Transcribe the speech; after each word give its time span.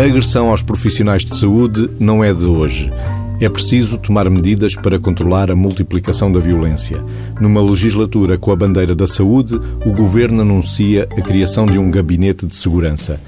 A 0.00 0.04
agressão 0.04 0.48
aos 0.48 0.62
profissionais 0.62 1.26
de 1.26 1.36
saúde 1.36 1.90
não 2.00 2.24
é 2.24 2.32
de 2.32 2.46
hoje. 2.46 2.90
É 3.38 3.50
preciso 3.50 3.98
tomar 3.98 4.30
medidas 4.30 4.74
para 4.74 4.98
controlar 4.98 5.50
a 5.50 5.54
multiplicação 5.54 6.32
da 6.32 6.40
violência. 6.40 7.04
Numa 7.38 7.60
legislatura 7.60 8.38
com 8.38 8.50
a 8.50 8.56
bandeira 8.56 8.94
da 8.94 9.06
saúde, 9.06 9.60
o 9.84 9.92
governo 9.92 10.40
anuncia 10.40 11.06
a 11.10 11.20
criação 11.20 11.66
de 11.66 11.78
um 11.78 11.90
gabinete 11.90 12.46
de 12.46 12.56
segurança. 12.56 13.20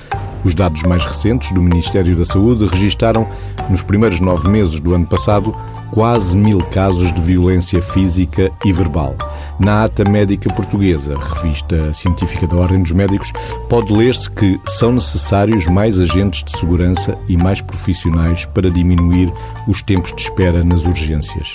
Os 0.42 0.54
dados 0.54 0.82
mais 0.84 1.04
recentes 1.04 1.52
do 1.52 1.60
Ministério 1.60 2.16
da 2.16 2.24
Saúde 2.24 2.64
registaram, 2.64 3.28
nos 3.68 3.82
primeiros 3.82 4.18
nove 4.20 4.48
meses 4.48 4.80
do 4.80 4.94
ano 4.94 5.04
passado, 5.04 5.54
quase 5.90 6.34
mil 6.34 6.60
casos 6.60 7.12
de 7.12 7.20
violência 7.20 7.82
física 7.82 8.50
e 8.64 8.72
verbal. 8.72 9.14
Na 9.58 9.84
Ata 9.84 10.08
Médica 10.08 10.52
Portuguesa, 10.52 11.16
revista 11.18 11.92
científica 11.94 12.46
da 12.46 12.56
Ordem 12.56 12.82
dos 12.82 12.92
Médicos, 12.92 13.32
pode 13.68 13.92
ler-se 13.92 14.30
que 14.30 14.58
são 14.66 14.92
necessários 14.92 15.66
mais 15.66 16.00
agentes 16.00 16.42
de 16.42 16.58
segurança 16.58 17.16
e 17.28 17.36
mais 17.36 17.60
profissionais 17.60 18.44
para 18.46 18.70
diminuir 18.70 19.32
os 19.68 19.82
tempos 19.82 20.12
de 20.14 20.22
espera 20.22 20.64
nas 20.64 20.84
urgências. 20.84 21.54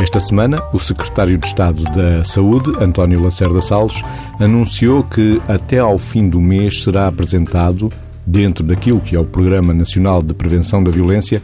Esta 0.00 0.20
semana, 0.20 0.62
o 0.72 0.78
secretário 0.78 1.36
de 1.36 1.44
Estado 1.44 1.82
da 1.82 2.22
Saúde, 2.22 2.72
António 2.80 3.20
Lacerda 3.20 3.60
Salles, 3.60 4.00
anunciou 4.38 5.02
que 5.02 5.42
até 5.48 5.80
ao 5.80 5.98
fim 5.98 6.28
do 6.28 6.40
mês 6.40 6.84
será 6.84 7.08
apresentado, 7.08 7.88
dentro 8.24 8.62
daquilo 8.62 9.00
que 9.00 9.16
é 9.16 9.18
o 9.18 9.24
Programa 9.24 9.74
Nacional 9.74 10.22
de 10.22 10.34
Prevenção 10.34 10.84
da 10.84 10.90
Violência, 10.90 11.42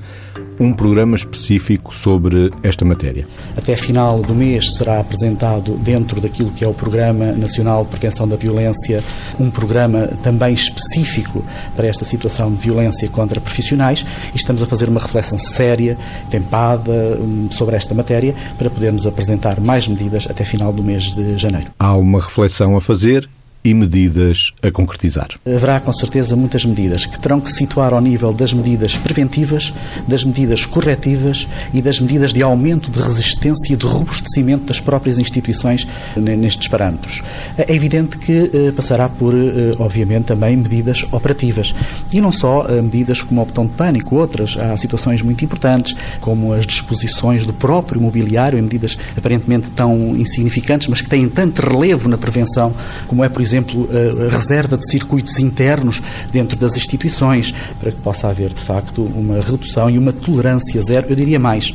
um 0.58 0.72
programa 0.72 1.16
específico 1.16 1.94
sobre 1.94 2.50
esta 2.62 2.84
matéria. 2.84 3.26
Até 3.56 3.76
final 3.76 4.22
do 4.22 4.34
mês 4.34 4.74
será 4.74 5.00
apresentado, 5.00 5.76
dentro 5.76 6.20
daquilo 6.20 6.50
que 6.50 6.64
é 6.64 6.68
o 6.68 6.74
Programa 6.74 7.32
Nacional 7.32 7.82
de 7.84 7.90
Prevenção 7.90 8.26
da 8.28 8.36
Violência, 8.36 9.02
um 9.38 9.50
programa 9.50 10.08
também 10.22 10.54
específico 10.54 11.44
para 11.76 11.86
esta 11.86 12.04
situação 12.04 12.52
de 12.52 12.60
violência 12.60 13.08
contra 13.08 13.40
profissionais 13.40 14.04
e 14.32 14.36
estamos 14.36 14.62
a 14.62 14.66
fazer 14.66 14.88
uma 14.88 15.00
reflexão 15.00 15.38
séria, 15.38 15.96
tempada 16.30 17.18
hum, 17.20 17.48
sobre 17.50 17.76
esta 17.76 17.94
matéria 17.94 18.34
para 18.58 18.70
podermos 18.70 19.06
apresentar 19.06 19.60
mais 19.60 19.88
medidas 19.88 20.26
até 20.28 20.44
final 20.44 20.72
do 20.72 20.82
mês 20.82 21.14
de 21.14 21.36
janeiro. 21.38 21.66
Há 21.78 21.96
uma 21.96 22.20
reflexão 22.20 22.76
a 22.76 22.80
fazer 22.80 23.28
e 23.64 23.72
medidas 23.72 24.52
a 24.62 24.70
concretizar? 24.70 25.28
Haverá 25.46 25.80
com 25.80 25.92
certeza 25.92 26.36
muitas 26.36 26.64
medidas 26.66 27.06
que 27.06 27.18
terão 27.18 27.40
que 27.40 27.50
situar 27.50 27.94
ao 27.94 28.00
nível 28.00 28.32
das 28.32 28.52
medidas 28.52 28.96
preventivas, 28.96 29.72
das 30.06 30.22
medidas 30.22 30.66
corretivas 30.66 31.48
e 31.72 31.80
das 31.80 31.98
medidas 31.98 32.32
de 32.32 32.42
aumento 32.42 32.90
de 32.90 33.00
resistência 33.00 33.72
e 33.72 33.76
de 33.76 33.86
robustecimento 33.86 34.64
das 34.64 34.80
próprias 34.80 35.18
instituições 35.18 35.86
nestes 36.16 36.68
parâmetros. 36.68 37.22
É 37.56 37.74
evidente 37.74 38.18
que 38.18 38.50
eh, 38.52 38.72
passará 38.72 39.08
por, 39.08 39.34
eh, 39.34 39.72
obviamente, 39.78 40.26
também 40.26 40.56
medidas 40.56 41.06
operativas. 41.10 41.74
E 42.12 42.20
não 42.20 42.30
só 42.30 42.66
eh, 42.68 42.82
medidas 42.82 43.22
como 43.22 43.40
o 43.40 43.44
botão 43.44 43.66
de 43.66 43.72
pânico, 43.72 44.16
outras. 44.16 44.56
Há 44.60 44.76
situações 44.76 45.22
muito 45.22 45.44
importantes, 45.44 45.96
como 46.20 46.52
as 46.52 46.66
disposições 46.66 47.46
do 47.46 47.52
próprio 47.52 48.00
mobiliário, 48.00 48.58
em 48.58 48.62
medidas 48.62 48.98
aparentemente 49.16 49.70
tão 49.70 50.14
insignificantes, 50.16 50.88
mas 50.88 51.00
que 51.00 51.08
têm 51.08 51.28
tanto 51.28 51.60
relevo 51.60 52.08
na 52.08 52.18
prevenção, 52.18 52.74
como 53.06 53.24
é, 53.24 53.28
por 53.28 53.40
exemplo, 53.40 53.53
exemplo, 53.54 53.88
a 54.26 54.28
reserva 54.28 54.76
de 54.76 54.90
circuitos 54.90 55.38
internos 55.38 56.02
dentro 56.32 56.58
das 56.58 56.76
instituições, 56.76 57.54
para 57.80 57.92
que 57.92 58.00
possa 58.00 58.28
haver, 58.28 58.52
de 58.52 58.60
facto, 58.60 59.02
uma 59.02 59.40
redução 59.40 59.88
e 59.88 59.98
uma 59.98 60.12
tolerância 60.12 60.80
zero, 60.82 61.06
eu 61.08 61.16
diria 61.16 61.38
mais, 61.38 61.72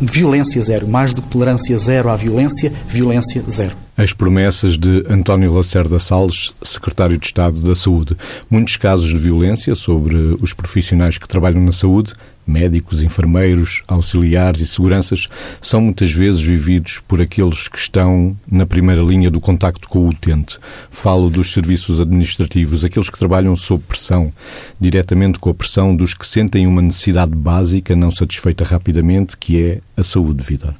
violência 0.00 0.60
zero, 0.62 0.86
mais 0.86 1.12
do 1.12 1.22
que 1.22 1.28
tolerância 1.28 1.76
zero 1.78 2.08
à 2.08 2.16
violência, 2.16 2.72
violência 2.88 3.42
zero. 3.48 3.85
As 3.96 4.12
promessas 4.12 4.76
de 4.76 5.02
António 5.08 5.54
Lacerda 5.54 5.98
Salles, 5.98 6.52
secretário 6.62 7.16
de 7.16 7.24
Estado 7.24 7.60
da 7.60 7.74
Saúde. 7.74 8.14
Muitos 8.50 8.76
casos 8.76 9.08
de 9.08 9.16
violência 9.16 9.74
sobre 9.74 10.16
os 10.40 10.52
profissionais 10.52 11.16
que 11.16 11.26
trabalham 11.26 11.62
na 11.62 11.72
saúde 11.72 12.12
médicos, 12.46 13.02
enfermeiros, 13.02 13.82
auxiliares 13.88 14.60
e 14.60 14.66
seguranças, 14.66 15.28
são 15.60 15.80
muitas 15.80 16.12
vezes 16.12 16.40
vividos 16.40 17.00
por 17.06 17.20
aqueles 17.20 17.66
que 17.66 17.78
estão 17.78 18.36
na 18.46 18.64
primeira 18.64 19.02
linha 19.02 19.30
do 19.30 19.40
contacto 19.40 19.88
com 19.88 19.98
o 19.98 20.08
utente. 20.08 20.58
Falo 20.90 21.28
dos 21.28 21.52
serviços 21.52 22.00
administrativos, 22.00 22.84
aqueles 22.84 23.10
que 23.10 23.18
trabalham 23.18 23.56
sob 23.56 23.82
pressão, 23.82 24.32
diretamente 24.80 25.38
com 25.38 25.50
a 25.50 25.54
pressão 25.54 25.96
dos 25.96 26.14
que 26.14 26.26
sentem 26.26 26.66
uma 26.66 26.82
necessidade 26.82 27.34
básica 27.34 27.96
não 27.96 28.10
satisfeita 28.10 28.62
rapidamente, 28.62 29.36
que 29.36 29.60
é 29.60 29.80
a 29.96 30.02
saúde, 30.02 30.44
vida. 30.44 30.74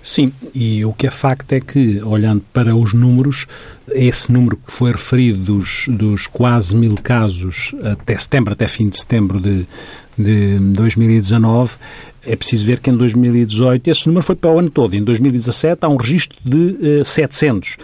Sim, 0.00 0.32
e 0.54 0.84
o 0.84 0.92
que 0.92 1.06
é 1.06 1.10
facto 1.10 1.52
é 1.52 1.60
que, 1.60 2.00
olhando 2.04 2.42
para 2.52 2.74
os 2.74 2.92
números, 2.92 3.46
esse 3.90 4.30
número 4.32 4.56
que 4.56 4.72
foi 4.72 4.92
referido 4.92 5.38
dos, 5.38 5.86
dos 5.88 6.26
quase 6.26 6.74
mil 6.74 6.94
casos 6.94 7.74
até 7.82 8.16
setembro, 8.16 8.52
até 8.52 8.68
fim 8.68 8.88
de 8.88 8.96
setembro 8.98 9.40
de, 9.40 9.66
de 10.16 10.58
2019, 10.58 11.76
é 12.22 12.36
preciso 12.36 12.64
ver 12.64 12.80
que 12.80 12.90
em 12.90 12.96
2018 12.96 13.88
esse 13.88 14.06
número 14.06 14.24
foi 14.24 14.36
para 14.36 14.52
o 14.52 14.58
ano 14.58 14.70
todo. 14.70 14.94
Em 14.94 15.02
2017 15.02 15.78
há 15.84 15.88
um 15.88 15.96
registro 15.96 16.38
de 16.44 17.00
uh, 17.00 17.04
700. 17.04 17.76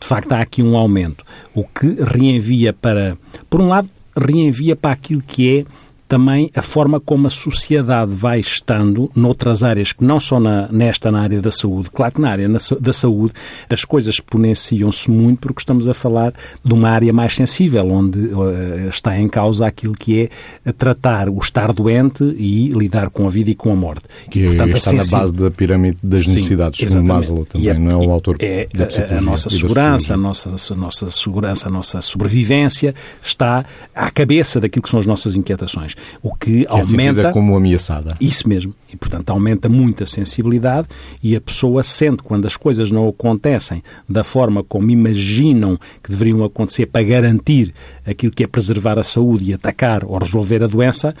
De 0.00 0.06
facto, 0.06 0.32
há 0.32 0.40
aqui 0.40 0.62
um 0.62 0.76
aumento, 0.76 1.24
o 1.52 1.64
que 1.64 1.96
reenvia 2.00 2.72
para, 2.72 3.18
por 3.50 3.60
um 3.60 3.68
lado, 3.68 3.90
reenvia 4.16 4.76
para 4.76 4.92
aquilo 4.92 5.20
que 5.20 5.58
é 5.58 5.64
também 6.08 6.50
a 6.56 6.62
forma 6.62 6.98
como 6.98 7.26
a 7.26 7.30
sociedade 7.30 8.12
vai 8.12 8.40
estando 8.40 9.10
noutras 9.14 9.62
áreas 9.62 9.92
que 9.92 10.02
não 10.02 10.18
só 10.18 10.40
na, 10.40 10.66
nesta, 10.72 11.12
na 11.12 11.20
área 11.20 11.40
da 11.40 11.50
saúde. 11.50 11.90
Claro 11.90 12.14
que 12.14 12.20
na 12.20 12.30
área 12.30 12.48
da 12.80 12.92
saúde 12.92 13.34
as 13.68 13.84
coisas 13.84 14.14
exponenciam-se 14.14 15.10
muito 15.10 15.40
porque 15.40 15.60
estamos 15.60 15.86
a 15.86 15.92
falar 15.92 16.32
de 16.64 16.72
uma 16.72 16.88
área 16.88 17.12
mais 17.12 17.34
sensível, 17.34 17.86
onde 17.88 18.18
uh, 18.18 18.88
está 18.88 19.18
em 19.20 19.28
causa 19.28 19.66
aquilo 19.66 19.92
que 19.92 20.30
é 20.66 20.72
tratar 20.72 21.28
o 21.28 21.38
estar 21.38 21.72
doente 21.74 22.24
e 22.38 22.68
lidar 22.70 23.10
com 23.10 23.26
a 23.26 23.28
vida 23.28 23.50
e 23.50 23.54
com 23.54 23.70
a 23.70 23.76
morte. 23.76 24.04
Que 24.30 24.40
e, 24.40 24.46
portanto, 24.46 24.76
está 24.76 24.92
na 24.92 25.04
base 25.04 25.32
da 25.34 25.50
pirâmide 25.50 25.98
das 26.02 26.24
Sim, 26.24 26.34
necessidades, 26.34 26.80
exatamente. 26.80 27.08
Maslow 27.08 27.44
também, 27.44 27.70
a, 27.70 27.74
não 27.74 27.90
é 27.90 28.06
o 28.06 28.10
autor 28.10 28.36
é, 28.40 28.66
a, 29.12 29.18
a, 29.18 29.20
nossa 29.20 29.50
segurança, 29.50 30.14
a 30.14 30.16
nossa, 30.16 30.48
a 30.48 30.76
nossa 30.76 31.10
segurança, 31.10 31.68
a 31.68 31.70
nossa 31.70 32.00
sobrevivência 32.00 32.94
está 33.20 33.66
à 33.94 34.10
cabeça 34.10 34.58
daquilo 34.58 34.82
que 34.82 34.88
são 34.88 34.98
as 34.98 35.06
nossas 35.06 35.36
inquietações 35.36 35.97
o 36.22 36.34
que, 36.34 36.64
é 36.64 36.66
aumenta... 36.68 37.32
Como 37.32 37.56
ameaçada. 37.56 38.16
Isso 38.20 38.48
mesmo. 38.48 38.74
E, 38.92 38.96
portanto, 38.96 39.30
aumenta 39.30 39.68
muito 39.68 40.02
a 40.02 40.06
sensibilidade 40.06 40.88
e 41.22 41.36
a 41.36 41.40
pessoa 41.40 41.82
sente, 41.82 42.22
quando 42.22 42.46
as 42.46 42.56
coisas 42.56 42.90
não 42.90 43.06
acontecem 43.08 43.82
da 44.08 44.24
forma 44.24 44.64
como 44.64 44.90
imaginam 44.90 45.78
que 46.02 46.10
deveriam 46.10 46.42
acontecer 46.42 46.86
para 46.86 47.02
garantir 47.02 47.74
aquilo 48.06 48.32
que 48.32 48.42
é 48.42 48.46
preservar 48.46 48.98
a 48.98 49.02
saúde 49.02 49.50
e 49.50 49.54
atacar 49.54 50.04
ou 50.04 50.16
resolver 50.16 50.64
a 50.64 50.66
doença, 50.66 51.14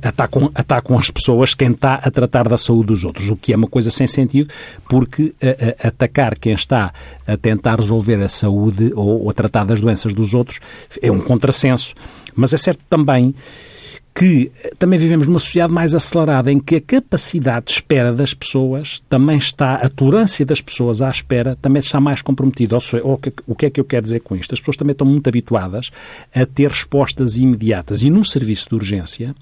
atacam, 0.00 0.50
atacam 0.54 0.98
as 0.98 1.10
pessoas 1.10 1.52
quem 1.52 1.72
está 1.72 1.96
a 1.96 2.10
tratar 2.10 2.48
da 2.48 2.56
saúde 2.56 2.86
dos 2.86 3.04
outros, 3.04 3.28
o 3.28 3.36
que 3.36 3.52
é 3.52 3.56
uma 3.56 3.68
coisa 3.68 3.90
sem 3.90 4.06
sentido, 4.06 4.50
porque 4.88 5.34
atacar 5.84 6.38
quem 6.38 6.54
está 6.54 6.94
a 7.26 7.36
tentar 7.36 7.78
resolver 7.78 8.22
a 8.22 8.28
saúde 8.28 8.90
ou, 8.94 9.24
ou 9.24 9.30
a 9.30 9.34
tratar 9.34 9.64
das 9.64 9.82
doenças 9.82 10.14
dos 10.14 10.32
outros 10.32 10.60
é 11.02 11.12
um 11.12 11.20
contrassenso. 11.20 11.94
Mas 12.34 12.54
é 12.54 12.56
certo 12.56 12.80
também 12.88 13.34
que 14.14 14.50
também 14.78 14.98
vivemos 14.98 15.26
numa 15.26 15.38
sociedade 15.38 15.72
mais 15.72 15.94
acelerada, 15.94 16.52
em 16.52 16.60
que 16.60 16.76
a 16.76 16.80
capacidade 16.80 17.66
de 17.66 17.72
espera 17.72 18.12
das 18.12 18.34
pessoas 18.34 19.02
também 19.08 19.38
está, 19.38 19.76
a 19.76 19.88
tolerância 19.88 20.44
das 20.44 20.60
pessoas 20.60 21.00
à 21.00 21.08
espera 21.08 21.56
também 21.60 21.80
está 21.80 22.00
mais 22.00 22.20
comprometida. 22.20 22.76
o 23.46 23.54
que 23.54 23.66
é 23.66 23.70
que 23.70 23.80
eu 23.80 23.84
quero 23.84 24.02
dizer 24.02 24.20
com 24.20 24.36
isto? 24.36 24.52
As 24.52 24.60
pessoas 24.60 24.76
também 24.76 24.92
estão 24.92 25.06
muito 25.06 25.26
habituadas 25.28 25.90
a 26.34 26.44
ter 26.44 26.70
respostas 26.70 27.36
imediatas. 27.36 28.02
E 28.02 28.10
num 28.10 28.24
serviço 28.24 28.68
de 28.68 28.74
urgência, 28.74 29.34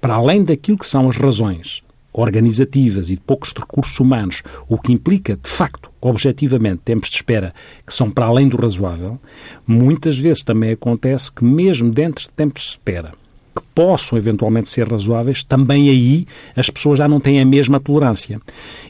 para 0.00 0.14
além 0.14 0.44
daquilo 0.44 0.78
que 0.78 0.86
são 0.86 1.08
as 1.08 1.16
razões 1.16 1.82
organizativas 2.12 3.10
e 3.10 3.16
de 3.16 3.20
poucos 3.20 3.52
recursos 3.52 4.00
humanos, 4.00 4.42
o 4.66 4.78
que 4.78 4.90
implica, 4.90 5.36
de 5.36 5.50
facto, 5.50 5.90
objetivamente, 6.00 6.80
tempos 6.82 7.10
de 7.10 7.16
espera 7.16 7.52
que 7.86 7.94
são 7.94 8.10
para 8.10 8.24
além 8.24 8.48
do 8.48 8.56
razoável, 8.56 9.20
muitas 9.66 10.16
vezes 10.16 10.42
também 10.42 10.72
acontece 10.72 11.30
que, 11.30 11.44
mesmo 11.44 11.90
dentro 11.90 12.26
de 12.26 12.32
tempos 12.32 12.62
de 12.62 12.68
espera, 12.70 13.12
que 13.56 13.62
possam 13.74 14.18
eventualmente 14.18 14.68
ser 14.68 14.88
razoáveis, 14.88 15.42
também 15.42 15.88
aí 15.88 16.26
as 16.54 16.68
pessoas 16.68 16.98
já 16.98 17.08
não 17.08 17.18
têm 17.18 17.40
a 17.40 17.44
mesma 17.44 17.80
tolerância. 17.80 18.40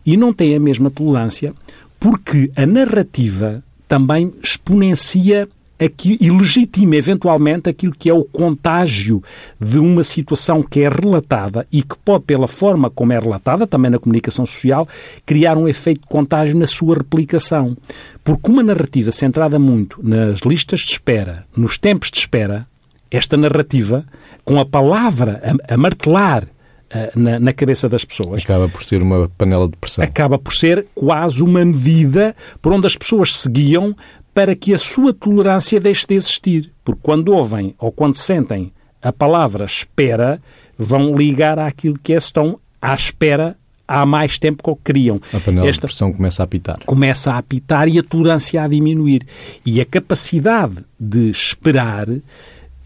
E 0.05 0.17
não 0.17 0.33
têm 0.33 0.57
a 0.57 0.61
mesma 0.61 0.91
tolerância 0.91 1.55
porque 2.01 2.51
a 2.57 2.67
narrativa 2.67 3.63
também 3.89 4.33
exponencia 4.43 5.49
aqui, 5.79 6.17
e 6.21 6.31
legitima 6.31 6.97
eventualmente 6.97 7.69
aquilo 7.69 7.93
que 7.93 8.09
é 8.09 8.15
o 8.15 8.25
contágio 8.25 9.23
de 9.61 9.79
uma 9.79 10.03
situação 10.03 10.63
que 10.63 10.81
é 10.81 10.89
relatada 10.89 11.67
e 11.71 11.83
que 11.83 11.97
pode, 11.99 12.25
pela 12.25 12.49
forma 12.49 12.91
como 12.91 13.13
é 13.13 13.19
relatada, 13.19 13.67
também 13.67 13.91
na 13.91 13.99
comunicação 13.99 14.47
social, 14.47 14.89
criar 15.25 15.57
um 15.57 15.69
efeito 15.69 16.01
de 16.01 16.07
contágio 16.07 16.57
na 16.57 16.67
sua 16.67 16.97
replicação. 16.97 17.77
Porque 18.25 18.51
uma 18.51 18.63
narrativa 18.63 19.13
centrada 19.13 19.59
muito 19.59 20.01
nas 20.03 20.41
listas 20.41 20.81
de 20.81 20.93
espera, 20.93 21.45
nos 21.57 21.79
tempos 21.79 22.11
de 22.11 22.19
espera, 22.19 22.67
esta 23.11 23.37
narrativa, 23.37 24.05
com 24.45 24.61
a 24.61 24.67
palavra 24.67 25.41
a, 25.69 25.75
a 25.75 25.77
martelar 25.77 26.45
uh, 26.45 27.19
na, 27.19 27.39
na, 27.39 27.53
cabeça 27.53 27.89
das 27.89 28.05
pessoas. 28.05 28.43
Acaba 28.43 28.69
por 28.69 28.83
ser 28.83 29.03
uma 29.03 29.29
panela 29.37 29.69
de 29.69 29.77
pressão. 29.77 30.05
Acaba 30.05 30.39
por 30.39 30.55
ser 30.55 30.87
quase 30.95 31.43
uma 31.43 31.65
medida 31.65 32.35
por 32.61 32.73
onde 32.73 32.87
as 32.87 32.97
pessoas 32.97 33.37
seguiam 33.37 33.95
para 34.35 34.55
que 34.55 34.75
a 34.75 34.79
sua 34.79 35.15
tolerância 35.15 35.81
deixe 35.81 36.07
de 36.07 36.15
existir. 36.15 36.73
Porque 36.85 37.01
quando 37.03 37.33
ouvem 37.33 37.75
ou 37.79 37.91
quando 37.91 38.17
sentem 38.17 38.73
a 39.03 39.13
palavra 39.13 39.65
espera 39.65 40.41
vão 40.77 41.15
ligar 41.17 41.59
àquilo 41.59 41.99
que 41.99 42.13
é, 42.13 42.17
estão 42.17 42.59
à 42.81 42.95
espera 42.95 43.57
há 43.87 44.05
mais 44.05 44.39
tempo 44.39 44.63
que 44.63 44.71
o 44.71 44.77
queriam. 44.77 45.21
A 45.33 45.41
panela 45.41 45.67
Esta 45.67 45.87
de 45.87 45.93
pressão 45.93 46.13
começa 46.13 46.43
a 46.43 46.45
apitar. 46.45 46.79
Começa 46.85 47.33
a 47.33 47.39
apitar 47.39 47.89
e 47.89 47.99
a 47.99 48.03
tolerância 48.03 48.63
a 48.63 48.69
diminuir. 48.69 49.23
E 49.65 49.81
a 49.81 49.85
capacidade 49.85 50.85
de 50.99 51.31
esperar 51.31 52.09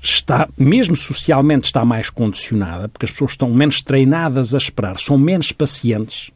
está, 0.02 0.48
mesmo 0.56 0.96
socialmente, 0.96 1.66
está 1.66 1.84
mais 1.84 2.08
condicionada, 2.10 2.88
porque 2.88 3.04
as 3.04 3.10
pessoas 3.10 3.32
estão 3.32 3.50
menos 3.50 3.82
treinadas 3.82 4.54
a 4.54 4.58
esperar, 4.58 4.98
são 4.98 5.18
menos 5.18 5.52
pacientes. 5.52 6.30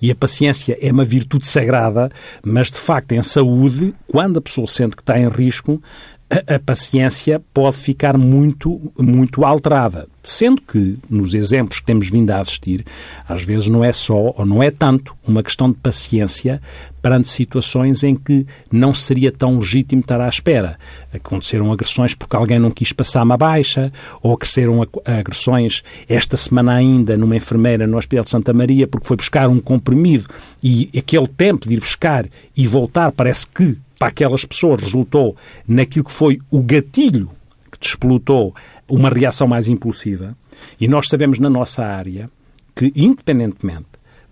E 0.00 0.10
a 0.10 0.14
paciência 0.14 0.78
é 0.80 0.90
uma 0.90 1.04
virtude 1.04 1.46
sagrada, 1.46 2.10
mas 2.42 2.70
de 2.70 2.78
facto, 2.78 3.12
em 3.12 3.22
saúde, 3.22 3.94
quando 4.06 4.38
a 4.38 4.42
pessoa 4.42 4.66
sente 4.66 4.96
que 4.96 5.02
está 5.02 5.18
em 5.18 5.28
risco, 5.28 5.82
a, 6.30 6.54
a 6.54 6.58
paciência 6.60 7.42
pode 7.52 7.76
ficar 7.76 8.16
muito, 8.16 8.92
muito 8.96 9.44
alterada. 9.44 10.06
Sendo 10.22 10.60
que, 10.60 10.98
nos 11.08 11.34
exemplos 11.34 11.80
que 11.80 11.86
temos 11.86 12.08
vindo 12.08 12.30
a 12.30 12.40
assistir, 12.40 12.84
às 13.28 13.42
vezes 13.42 13.66
não 13.66 13.82
é 13.82 13.92
só, 13.92 14.34
ou 14.36 14.46
não 14.46 14.62
é 14.62 14.70
tanto, 14.70 15.16
uma 15.26 15.42
questão 15.42 15.70
de 15.70 15.78
paciência 15.78 16.60
perante 17.02 17.30
situações 17.30 18.04
em 18.04 18.14
que 18.14 18.46
não 18.70 18.92
seria 18.92 19.32
tão 19.32 19.58
legítimo 19.58 20.02
estar 20.02 20.20
à 20.20 20.28
espera. 20.28 20.78
Aconteceram 21.12 21.72
agressões 21.72 22.14
porque 22.14 22.36
alguém 22.36 22.58
não 22.58 22.70
quis 22.70 22.92
passar 22.92 23.22
uma 23.22 23.36
baixa, 23.36 23.90
ou 24.22 24.34
aconteceram 24.34 24.86
agressões 25.06 25.82
esta 26.08 26.36
semana 26.36 26.74
ainda 26.74 27.16
numa 27.16 27.36
enfermeira 27.36 27.86
no 27.86 27.96
Hospital 27.96 28.24
de 28.24 28.30
Santa 28.30 28.52
Maria 28.52 28.86
porque 28.86 29.08
foi 29.08 29.16
buscar 29.16 29.48
um 29.48 29.58
comprimido 29.58 30.28
e 30.62 30.90
aquele 30.96 31.26
tempo 31.26 31.66
de 31.66 31.74
ir 31.74 31.80
buscar 31.80 32.26
e 32.54 32.66
voltar 32.66 33.10
parece 33.10 33.46
que 33.46 33.78
para 34.00 34.08
aquelas 34.08 34.46
pessoas 34.46 34.82
resultou 34.82 35.36
naquilo 35.68 36.06
que 36.06 36.10
foi 36.10 36.38
o 36.50 36.62
gatilho 36.62 37.28
que 37.70 37.78
despolutou 37.78 38.54
uma 38.88 39.10
reação 39.10 39.46
mais 39.46 39.68
impulsiva. 39.68 40.34
E 40.80 40.88
nós 40.88 41.06
sabemos 41.06 41.38
na 41.38 41.50
nossa 41.50 41.84
área 41.84 42.30
que, 42.74 42.90
independentemente 42.96 43.84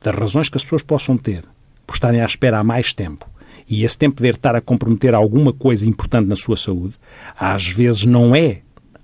das 0.02 0.14
razões 0.14 0.48
que 0.48 0.56
as 0.56 0.62
pessoas 0.62 0.82
possam 0.82 1.18
ter 1.18 1.44
por 1.86 1.92
estarem 1.92 2.22
à 2.22 2.24
espera 2.24 2.58
há 2.58 2.64
mais 2.64 2.94
tempo 2.94 3.28
e 3.68 3.84
esse 3.84 3.98
tempo 3.98 4.16
poder 4.16 4.36
estar 4.36 4.56
a 4.56 4.60
comprometer 4.62 5.14
alguma 5.14 5.52
coisa 5.52 5.86
importante 5.86 6.28
na 6.28 6.36
sua 6.36 6.56
saúde, 6.56 6.94
às 7.38 7.66
vezes 7.66 8.06
não 8.06 8.34
é 8.34 8.60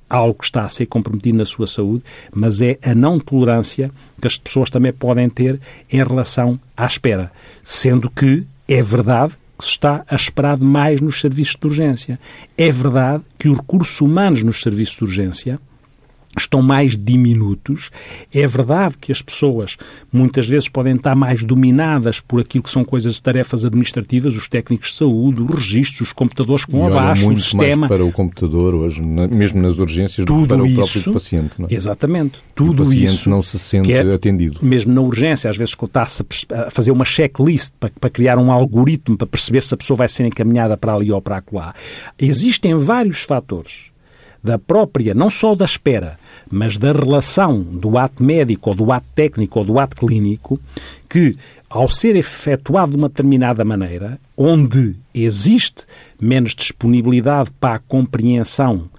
algo 0.08 0.38
que 0.38 0.44
está 0.44 0.64
a 0.64 0.68
ser 0.70 0.86
comprometido 0.86 1.36
na 1.36 1.44
sua 1.44 1.66
saúde, 1.66 2.02
mas 2.34 2.62
é 2.62 2.78
a 2.82 2.94
não 2.94 3.20
tolerância 3.20 3.90
que 4.18 4.26
as 4.26 4.38
pessoas 4.38 4.70
também 4.70 4.94
podem 4.94 5.28
ter 5.28 5.60
em 5.92 6.02
relação 6.02 6.58
à 6.74 6.86
espera. 6.86 7.30
Sendo 7.62 8.08
que 8.10 8.46
é 8.66 8.82
verdade 8.82 9.36
que 9.58 9.64
se 9.64 9.70
está 9.70 10.04
a 10.08 10.14
esperar 10.14 10.58
mais 10.58 11.00
nos 11.00 11.20
serviços 11.20 11.56
de 11.60 11.66
urgência. 11.66 12.20
É 12.56 12.70
verdade 12.70 13.24
que 13.38 13.48
os 13.48 13.58
recursos 13.58 14.00
humanos 14.00 14.42
nos 14.42 14.60
serviços 14.60 14.96
de 14.96 15.04
urgência 15.04 15.60
estão 16.42 16.62
mais 16.62 16.96
diminutos. 16.96 17.90
É 18.32 18.46
verdade 18.46 18.96
que 18.98 19.12
as 19.12 19.22
pessoas 19.22 19.76
muitas 20.12 20.46
vezes 20.46 20.68
podem 20.68 20.96
estar 20.96 21.14
mais 21.14 21.42
dominadas 21.44 22.20
por 22.20 22.40
aquilo 22.40 22.64
que 22.64 22.70
são 22.70 22.84
coisas 22.84 23.14
de 23.14 23.22
tarefas 23.22 23.64
administrativas, 23.64 24.34
os 24.34 24.48
técnicos 24.48 24.90
de 24.90 24.96
saúde, 24.96 25.42
os 25.42 25.54
registros, 25.54 26.08
os 26.08 26.12
computadores 26.12 26.64
com 26.64 26.86
abaixo, 26.86 27.24
muito 27.24 27.38
o 27.38 27.40
sistema. 27.40 27.88
Mais 27.88 27.92
para 27.92 28.04
o 28.04 28.12
computador 28.12 28.74
hoje, 28.74 29.02
mesmo 29.02 29.62
nas 29.62 29.78
urgências, 29.78 30.26
tudo 30.26 30.56
para 30.56 30.66
isso, 30.66 30.80
o 30.80 30.84
próprio 30.84 31.12
paciente. 31.12 31.60
Não 31.60 31.68
é? 31.70 31.74
Exatamente. 31.74 32.38
Tudo 32.54 32.82
o 32.82 32.86
paciente 32.86 33.04
isso 33.04 33.30
não 33.30 33.42
se 33.42 33.58
sente 33.58 33.92
é, 33.92 34.00
atendido. 34.12 34.58
Mesmo 34.62 34.92
na 34.92 35.00
urgência, 35.00 35.50
às 35.50 35.56
vezes 35.56 35.74
está-se 35.80 36.24
a 36.52 36.70
fazer 36.70 36.90
uma 36.90 37.04
checklist 37.04 37.72
para, 37.78 37.90
para 38.00 38.10
criar 38.10 38.38
um 38.38 38.50
algoritmo 38.50 39.16
para 39.16 39.26
perceber 39.26 39.62
se 39.62 39.74
a 39.74 39.76
pessoa 39.76 39.96
vai 39.96 40.08
ser 40.08 40.24
encaminhada 40.24 40.76
para 40.76 40.94
ali 40.94 41.10
ou 41.10 41.20
para 41.20 41.42
lá. 41.52 41.74
Existem 42.18 42.74
vários 42.74 43.22
fatores 43.22 43.93
da 44.44 44.58
própria, 44.58 45.14
não 45.14 45.30
só 45.30 45.54
da 45.54 45.64
espera, 45.64 46.18
mas 46.52 46.76
da 46.76 46.92
relação 46.92 47.62
do 47.62 47.96
ato 47.96 48.22
médico 48.22 48.68
ou 48.68 48.76
do 48.76 48.92
ato 48.92 49.06
técnico 49.14 49.58
ou 49.58 49.64
do 49.64 49.78
ato 49.78 49.96
clínico, 49.96 50.60
que, 51.08 51.34
ao 51.70 51.88
ser 51.88 52.14
efetuado 52.14 52.92
de 52.92 52.98
uma 52.98 53.08
determinada 53.08 53.64
maneira, 53.64 54.20
onde 54.36 54.94
existe 55.14 55.86
menos 56.20 56.54
disponibilidade 56.54 57.50
para 57.58 57.76
a 57.76 57.78
compreensão 57.78 58.90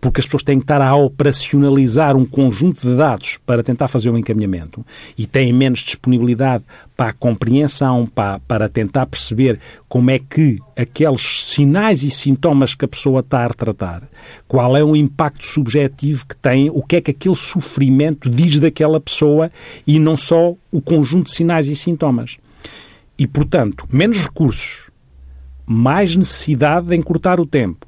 porque 0.00 0.20
as 0.20 0.26
pessoas 0.26 0.44
têm 0.44 0.58
que 0.58 0.64
estar 0.64 0.80
a 0.80 0.94
operacionalizar 0.94 2.16
um 2.16 2.24
conjunto 2.24 2.88
de 2.88 2.96
dados 2.96 3.38
para 3.44 3.62
tentar 3.62 3.88
fazer 3.88 4.10
um 4.10 4.18
encaminhamento 4.18 4.86
e 5.16 5.26
têm 5.26 5.52
menos 5.52 5.80
disponibilidade 5.80 6.64
para 6.96 7.10
a 7.10 7.12
compreensão, 7.12 8.06
para, 8.06 8.38
para 8.40 8.68
tentar 8.68 9.06
perceber 9.06 9.58
como 9.88 10.10
é 10.10 10.18
que 10.18 10.60
aqueles 10.76 11.46
sinais 11.46 12.04
e 12.04 12.10
sintomas 12.10 12.74
que 12.74 12.84
a 12.84 12.88
pessoa 12.88 13.20
está 13.20 13.44
a 13.44 13.48
retratar, 13.48 14.02
qual 14.46 14.76
é 14.76 14.84
o 14.84 14.94
impacto 14.94 15.44
subjetivo 15.44 16.26
que 16.26 16.36
tem, 16.36 16.70
o 16.70 16.82
que 16.82 16.96
é 16.96 17.00
que 17.00 17.10
aquele 17.10 17.36
sofrimento 17.36 18.30
diz 18.30 18.60
daquela 18.60 19.00
pessoa 19.00 19.50
e 19.86 19.98
não 19.98 20.16
só 20.16 20.54
o 20.70 20.80
conjunto 20.80 21.26
de 21.26 21.32
sinais 21.32 21.66
e 21.66 21.74
sintomas. 21.74 22.38
E, 23.18 23.26
portanto, 23.26 23.84
menos 23.90 24.18
recursos, 24.18 24.90
mais 25.66 26.14
necessidade 26.14 26.86
de 26.86 26.96
encurtar 26.96 27.40
o 27.40 27.46
tempo, 27.46 27.87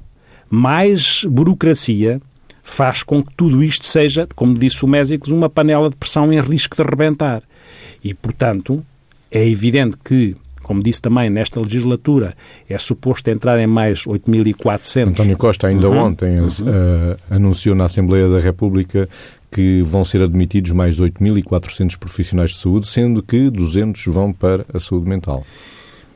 mais 0.51 1.23
burocracia 1.23 2.21
faz 2.61 3.03
com 3.03 3.23
que 3.23 3.33
tudo 3.35 3.63
isto 3.63 3.85
seja, 3.85 4.27
como 4.35 4.53
disse 4.53 4.83
o 4.85 4.87
Mésicles, 4.87 5.33
uma 5.33 5.49
panela 5.49 5.89
de 5.89 5.95
pressão 5.95 6.31
em 6.31 6.39
risco 6.39 6.75
de 6.75 6.83
rebentar. 6.83 7.41
E, 8.03 8.13
portanto, 8.13 8.83
é 9.31 9.47
evidente 9.47 9.97
que, 10.03 10.35
como 10.61 10.83
disse 10.83 11.01
também, 11.01 11.29
nesta 11.29 11.59
legislatura 11.59 12.35
é 12.69 12.77
suposto 12.77 13.29
entrar 13.29 13.59
em 13.59 13.67
mais 13.67 14.05
8.400. 14.05 15.07
António 15.07 15.37
Costa 15.37 15.67
ainda 15.67 15.89
uhum. 15.89 15.97
ontem 15.97 16.39
uhum. 16.39 16.47
Uh, 16.47 17.17
anunciou 17.29 17.75
na 17.75 17.85
Assembleia 17.85 18.29
da 18.29 18.39
República 18.39 19.07
que 19.51 19.81
vão 19.83 20.05
ser 20.05 20.21
admitidos 20.21 20.71
mais 20.71 20.97
8.400 20.99 21.97
profissionais 21.97 22.51
de 22.51 22.57
saúde, 22.57 22.87
sendo 22.87 23.21
que 23.21 23.49
200 23.49 24.05
vão 24.07 24.31
para 24.31 24.65
a 24.73 24.79
saúde 24.79 25.09
mental. 25.09 25.45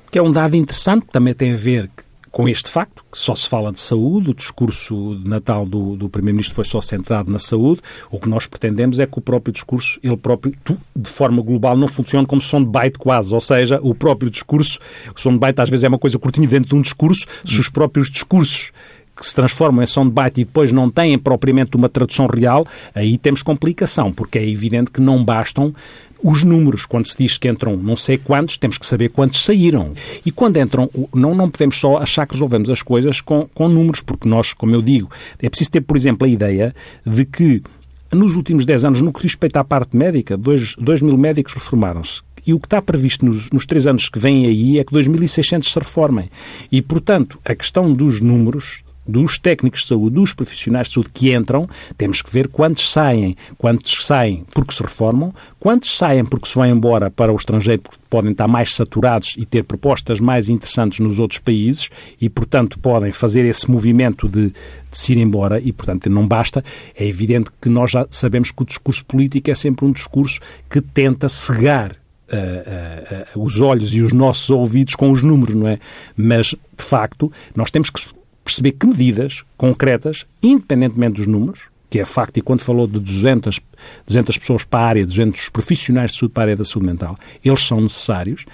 Que 0.09 0.19
é 0.19 0.21
um 0.21 0.31
dado 0.31 0.55
interessante, 0.55 1.05
que 1.05 1.11
também 1.11 1.33
tem 1.33 1.51
a 1.51 1.57
ver 1.57 1.89
com 2.35 2.49
este 2.49 2.69
facto, 2.69 3.01
que 3.09 3.17
só 3.17 3.33
se 3.33 3.47
fala 3.47 3.71
de 3.71 3.79
saúde, 3.79 4.31
o 4.31 4.33
discurso 4.33 5.17
de 5.23 5.29
Natal 5.29 5.65
do, 5.65 5.95
do 5.95 6.09
Primeiro-Ministro 6.09 6.53
foi 6.53 6.65
só 6.65 6.81
centrado 6.81 7.31
na 7.31 7.39
saúde, 7.39 7.81
o 8.11 8.19
que 8.19 8.27
nós 8.27 8.45
pretendemos 8.45 8.99
é 8.99 9.07
que 9.07 9.17
o 9.17 9.21
próprio 9.21 9.53
discurso, 9.53 9.97
ele 10.03 10.17
próprio, 10.17 10.53
de 10.93 11.09
forma 11.09 11.41
global, 11.41 11.77
não 11.77 11.87
funcione 11.87 12.27
como 12.27 12.41
byte 12.65 12.99
quase, 12.99 13.33
ou 13.33 13.39
seja, 13.39 13.79
o 13.81 13.95
próprio 13.95 14.29
discurso, 14.29 14.79
o 15.25 15.39
byte 15.39 15.61
às 15.61 15.69
vezes 15.69 15.85
é 15.85 15.87
uma 15.87 15.97
coisa 15.97 16.19
curtinha 16.19 16.45
dentro 16.45 16.67
de 16.67 16.75
um 16.75 16.81
discurso, 16.81 17.25
se 17.45 17.57
os 17.57 17.69
próprios 17.69 18.09
discursos 18.09 18.73
que 19.15 19.25
se 19.25 19.33
transformam 19.33 19.81
em 19.81 19.87
soundbite 19.87 20.41
e 20.41 20.43
depois 20.43 20.71
não 20.73 20.89
têm 20.89 21.17
propriamente 21.17 21.77
uma 21.77 21.87
tradução 21.87 22.27
real, 22.27 22.67
aí 22.93 23.17
temos 23.17 23.41
complicação, 23.41 24.11
porque 24.11 24.37
é 24.37 24.47
evidente 24.47 24.91
que 24.91 24.99
não 24.99 25.23
bastam 25.23 25.73
os 26.25 26.43
números. 26.43 26.87
Quando 26.87 27.07
se 27.07 27.15
diz 27.15 27.37
que 27.37 27.47
entram 27.47 27.77
não 27.77 27.95
sei 27.95 28.17
quantos, 28.17 28.57
temos 28.57 28.79
que 28.79 28.85
saber 28.87 29.09
quantos 29.09 29.45
saíram. 29.45 29.93
E 30.25 30.31
quando 30.31 30.57
entram, 30.57 30.89
não, 31.13 31.35
não 31.35 31.49
podemos 31.49 31.77
só 31.77 31.97
achar 31.97 32.25
que 32.25 32.33
resolvemos 32.33 32.67
as 32.69 32.81
coisas 32.81 33.21
com, 33.21 33.47
com 33.53 33.69
números, 33.69 34.01
porque 34.01 34.27
nós, 34.27 34.51
como 34.51 34.73
eu 34.73 34.81
digo, 34.81 35.09
é 35.39 35.47
preciso 35.47 35.71
ter, 35.71 35.81
por 35.81 35.95
exemplo, 35.95 36.25
a 36.25 36.29
ideia 36.29 36.73
de 37.05 37.25
que 37.25 37.61
nos 38.11 38.35
últimos 38.35 38.65
10 38.65 38.85
anos, 38.85 39.01
no 39.01 39.13
que 39.13 39.21
respeita 39.21 39.59
à 39.59 39.63
parte 39.63 39.95
médica, 39.95 40.35
2 40.35 40.77
mil 41.01 41.17
médicos 41.17 41.53
reformaram-se. 41.53 42.21
E 42.47 42.53
o 42.53 42.59
que 42.59 42.67
está 42.67 42.81
previsto 42.81 43.25
nos, 43.25 43.49
nos 43.51 43.65
três 43.65 43.85
anos 43.85 44.09
que 44.09 44.19
vêm 44.19 44.45
aí 44.45 44.79
é 44.79 44.83
que 44.83 44.93
2.600 44.93 45.63
se 45.63 45.79
reformem. 45.79 46.29
E, 46.71 46.81
portanto, 46.81 47.39
a 47.43 47.55
questão 47.55 47.91
dos 47.91 48.21
números 48.21 48.83
dos 49.07 49.37
técnicos 49.37 49.81
de 49.81 49.87
saúde, 49.87 50.15
dos 50.15 50.33
profissionais 50.33 50.87
de 50.87 50.93
saúde 50.95 51.09
que 51.13 51.33
entram, 51.33 51.67
temos 51.97 52.21
que 52.21 52.31
ver 52.31 52.47
quantos 52.47 52.91
saem. 52.91 53.35
Quantos 53.57 54.05
saem 54.05 54.45
porque 54.53 54.73
se 54.73 54.81
reformam, 54.81 55.33
quantos 55.59 55.97
saem 55.97 56.25
porque 56.25 56.47
se 56.47 56.55
vão 56.55 56.65
embora 56.65 57.09
para 57.09 57.31
o 57.31 57.35
estrangeiro, 57.35 57.81
porque 57.81 57.97
podem 58.09 58.31
estar 58.31 58.47
mais 58.47 58.73
saturados 58.73 59.35
e 59.37 59.45
ter 59.45 59.63
propostas 59.63 60.19
mais 60.19 60.49
interessantes 60.49 60.99
nos 60.99 61.19
outros 61.19 61.39
países 61.39 61.89
e, 62.19 62.29
portanto, 62.29 62.79
podem 62.79 63.11
fazer 63.11 63.45
esse 63.45 63.69
movimento 63.69 64.27
de, 64.27 64.49
de 64.49 64.53
se 64.91 65.11
ir 65.13 65.17
embora 65.17 65.59
e, 65.59 65.71
portanto, 65.71 66.09
não 66.09 66.27
basta. 66.27 66.63
É 66.97 67.05
evidente 67.05 67.49
que 67.61 67.69
nós 67.69 67.91
já 67.91 68.07
sabemos 68.09 68.51
que 68.51 68.63
o 68.63 68.65
discurso 68.65 69.05
político 69.05 69.51
é 69.51 69.55
sempre 69.55 69.85
um 69.85 69.91
discurso 69.91 70.39
que 70.69 70.81
tenta 70.81 71.29
cegar 71.29 71.95
Uh, 72.27 73.37
uh, 73.37 73.39
uh, 73.39 73.45
os 73.45 73.61
olhos 73.61 73.93
e 73.93 74.01
os 74.01 74.11
nossos 74.11 74.49
ouvidos 74.49 74.95
com 74.95 75.11
os 75.11 75.21
números, 75.21 75.53
não 75.53 75.67
é? 75.67 75.77
Mas, 76.17 76.47
de 76.47 76.83
facto, 76.83 77.31
nós 77.55 77.69
temos 77.69 77.91
que 77.91 78.01
perceber 78.45 78.73
que 78.73 78.85
medidas 78.85 79.43
concretas, 79.57 80.25
independentemente 80.41 81.15
dos 81.15 81.27
números, 81.27 81.61
que 81.89 81.99
é 81.99 82.05
facto, 82.05 82.37
e 82.37 82.41
quando 82.41 82.61
falou 82.61 82.85
de 82.85 82.99
200, 82.99 83.59
200 84.05 84.37
pessoas 84.37 84.63
para 84.63 84.79
a 84.79 84.87
área, 84.87 85.05
200 85.05 85.49
profissionais 85.49 86.11
de 86.11 86.19
saúde 86.19 86.33
para 86.33 86.43
a 86.43 86.45
área 86.45 86.55
da 86.55 86.63
saúde 86.63 86.85
mental, 86.85 87.17
eles 87.43 87.65
são 87.65 87.81
necessários. 87.81 88.45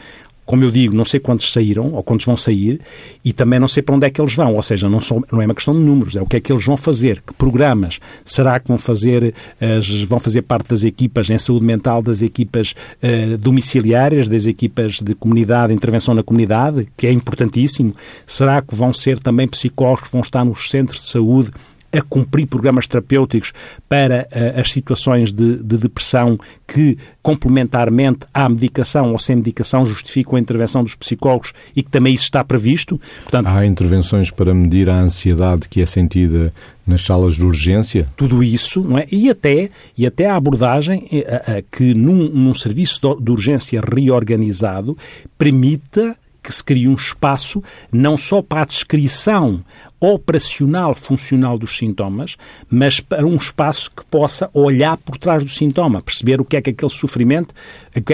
Como 0.46 0.64
eu 0.64 0.72
digo, 0.72 0.96
não 0.96 1.06
sei 1.06 1.20
quantos 1.20 1.52
saíram 1.52 1.94
ou 1.94 2.04
quantos 2.04 2.26
vão 2.26 2.36
sair 2.36 2.82
e 3.24 3.32
também 3.32 3.60
não 3.60 3.68
sei 3.68 3.82
para 3.82 3.96
onde 3.96 4.06
é 4.06 4.10
que 4.10 4.20
eles 4.20 4.34
vão. 4.34 4.56
Ou 4.56 4.62
seja, 4.62 4.90
não, 4.90 5.00
são, 5.00 5.24
não 5.32 5.42
é 5.42 5.46
uma 5.46 5.56
questão 5.56 5.74
de 5.74 5.80
números, 5.80 6.16
é 6.16 6.22
o 6.22 6.26
que 6.26 6.38
é 6.38 6.40
que 6.40 6.52
eles 6.52 6.66
vão 6.66 6.76
fazer, 6.76 7.22
que 7.22 7.34
programas. 7.34 8.00
Será 8.26 8.60
que 8.60 8.68
vão 8.68 8.78
fazer, 8.78 9.34
as, 9.60 9.90
vão 10.04 10.20
fazer 10.20 10.42
parte 10.42 10.70
das 10.70 10.84
equipas 10.84 11.30
em 11.30 11.38
saúde 11.38 11.66
mental, 11.66 12.02
das 12.02 12.22
equipas 12.22 12.74
uh, 13.02 13.38
domiciliárias, 13.38 14.28
das 14.28 14.46
equipas 14.46 15.00
de 15.00 15.14
comunidade, 15.16 15.74
intervenção 15.74 16.14
na 16.14 16.24
comunidade, 16.24 16.88
que 16.98 17.08
é 17.08 17.12
importantíssimo? 17.12 17.94
Será 18.26 18.62
que 18.62 18.76
vão 18.76 18.92
ser 18.92 19.20
também 19.20 19.48
psicólogos 19.48 20.06
que 20.06 20.12
vão 20.12 20.22
estar 20.22 20.44
nos 20.44 20.70
centros 20.70 21.02
de 21.02 21.08
saúde 21.08 21.52
a 21.92 22.02
cumprir 22.02 22.48
programas 22.48 22.88
terapêuticos 22.88 23.54
para 23.88 24.28
uh, 24.32 24.60
as 24.60 24.72
situações 24.72 25.32
de, 25.32 25.58
de, 25.58 25.78
depressão 25.78 26.40
que, 26.68 26.98
complementarmente 27.22 28.20
à 28.34 28.48
medicação 28.48 29.12
ou 29.12 29.20
sem 29.20 29.36
medicação, 29.36 29.86
justificam 29.86 30.36
a 30.36 30.40
intervenção 30.40 30.84
dos 30.84 30.96
psicólogos 30.96 31.54
e 31.76 31.84
que 31.84 31.90
também 31.90 32.14
isso 32.14 32.26
está 32.26 32.44
previsto. 32.44 33.00
Portanto, 33.24 33.48
Há 33.48 33.66
intervenções 33.66 34.32
para 34.32 34.54
medir 34.54 34.90
a 34.90 35.00
ansiedade 35.00 35.68
que 35.68 35.82
é 35.82 35.86
sentida 35.86 36.54
nas 36.86 37.02
salas 37.02 37.36
de 37.36 37.46
urgência? 37.46 38.08
Tudo 38.16 38.44
isso, 38.44 38.82
não 38.82 38.98
é? 38.98 39.08
E 39.12 39.30
até, 39.30 39.70
e 39.98 40.06
até 40.06 40.28
a 40.28 40.36
abordagem 40.36 41.08
a, 41.28 41.52
a, 41.52 41.58
eh, 41.58 41.64
que 41.72 41.94
num, 41.94 42.30
num 42.30 42.54
serviço 42.54 43.00
de 43.20 43.32
urgência 43.32 43.82
reorganizado 43.82 44.98
permita 45.38 46.16
que 46.44 46.54
se 46.54 46.64
crie 46.64 46.88
um 46.88 46.96
espaço 46.96 47.64
não 47.92 48.18
só 48.18 48.42
para 48.42 48.64
a 48.64 48.66
descrição 48.66 49.64
operacional, 50.02 50.96
funcional 50.96 51.60
dos 51.60 51.78
sintomas, 51.78 52.36
mas 52.68 53.00
para 53.00 53.24
um 53.24 53.36
espaço 53.36 53.92
que 53.96 54.04
possa 54.06 54.50
olhar 54.52 54.98
por 54.98 55.16
trás 55.18 55.44
do 55.44 55.50
sintoma, 55.50 56.02
perceber 56.02 56.42
o 56.42 56.46
que 56.46 56.58
é 56.58 56.62
que 56.62 56.72
aquele 56.72 56.92
sofrimento, 56.92 57.54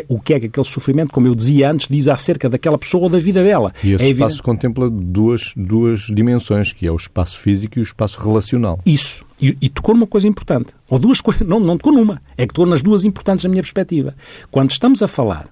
o 0.10 0.20
que 0.20 0.34
é 0.34 0.40
que 0.42 0.48
aquele 0.48 0.66
sofrimento, 0.66 1.12
como 1.14 1.28
eu 1.28 1.34
dizia 1.34 1.72
antes, 1.72 1.88
diz 1.88 2.10
acerca 2.10 2.50
daquela 2.50 2.78
pessoa 2.78 3.06
ou 3.06 3.10
da 3.10 3.20
vida 3.20 3.42
dela. 3.42 3.74
E 3.82 3.94
esse 3.94 4.04
é 4.04 4.10
espaço 4.10 4.36
evidente... 4.36 4.44
contempla 4.44 4.90
duas, 4.90 5.54
duas 5.56 6.02
dimensões, 6.02 6.74
que 6.74 6.86
é 6.86 6.92
o 6.92 6.96
espaço 6.98 7.40
físico 7.40 7.80
e 7.80 7.82
o 7.82 7.84
espaço 7.84 8.20
relacional. 8.20 8.80
Isso. 8.86 9.26
E, 9.42 9.58
e 9.62 9.70
tocou 9.70 9.96
numa 9.96 10.08
coisa 10.08 10.28
importante. 10.28 10.74
Ou 10.90 11.00
duas 11.00 11.22
coisas, 11.22 11.48
não, 11.48 11.60
não 11.60 11.78
tocou 11.78 11.94
numa, 11.94 12.22
é 12.36 12.46
que 12.46 12.54
tocou 12.54 12.70
nas 12.70 12.82
duas 12.82 13.06
importantes 13.06 13.44
da 13.44 13.50
minha 13.50 13.62
perspectiva. 13.62 14.14
Quando 14.52 14.72
estamos 14.72 15.02
a 15.02 15.08
falar 15.08 15.48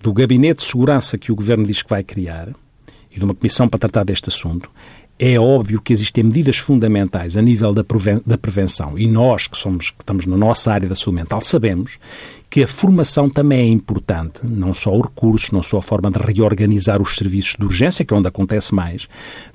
do 0.00 0.12
gabinete 0.12 0.58
de 0.58 0.66
segurança 0.66 1.18
que 1.18 1.32
o 1.32 1.34
Governo 1.34 1.66
diz 1.66 1.82
que 1.82 1.90
vai 1.90 2.04
criar 2.04 2.48
e 3.10 3.18
de 3.18 3.24
uma 3.24 3.34
comissão 3.34 3.68
para 3.68 3.78
tratar 3.78 4.04
deste 4.04 4.28
assunto, 4.28 4.70
é 5.18 5.38
óbvio 5.38 5.80
que 5.80 5.92
existem 5.92 6.24
medidas 6.24 6.56
fundamentais 6.56 7.36
a 7.36 7.42
nível 7.42 7.72
da, 7.72 7.84
prevenção. 7.84 8.98
E 8.98 9.06
nós 9.06 9.46
que 9.46 9.56
somos 9.56 9.90
que 9.90 10.02
estamos 10.02 10.26
na 10.26 10.36
nossa 10.36 10.72
área 10.72 10.88
da 10.88 10.94
saúde 10.94 11.16
mental 11.16 11.42
sabemos 11.42 11.98
que 12.54 12.62
a 12.62 12.68
formação 12.68 13.28
também 13.28 13.58
é 13.58 13.66
importante, 13.66 14.42
não 14.44 14.72
só 14.72 14.96
os 14.96 15.02
recursos, 15.02 15.50
não 15.50 15.60
só 15.60 15.78
a 15.78 15.82
forma 15.82 16.08
de 16.08 16.20
reorganizar 16.20 17.02
os 17.02 17.16
serviços 17.16 17.56
de 17.58 17.64
urgência, 17.64 18.04
que 18.04 18.14
é 18.14 18.16
onde 18.16 18.28
acontece 18.28 18.72
mais, 18.72 19.08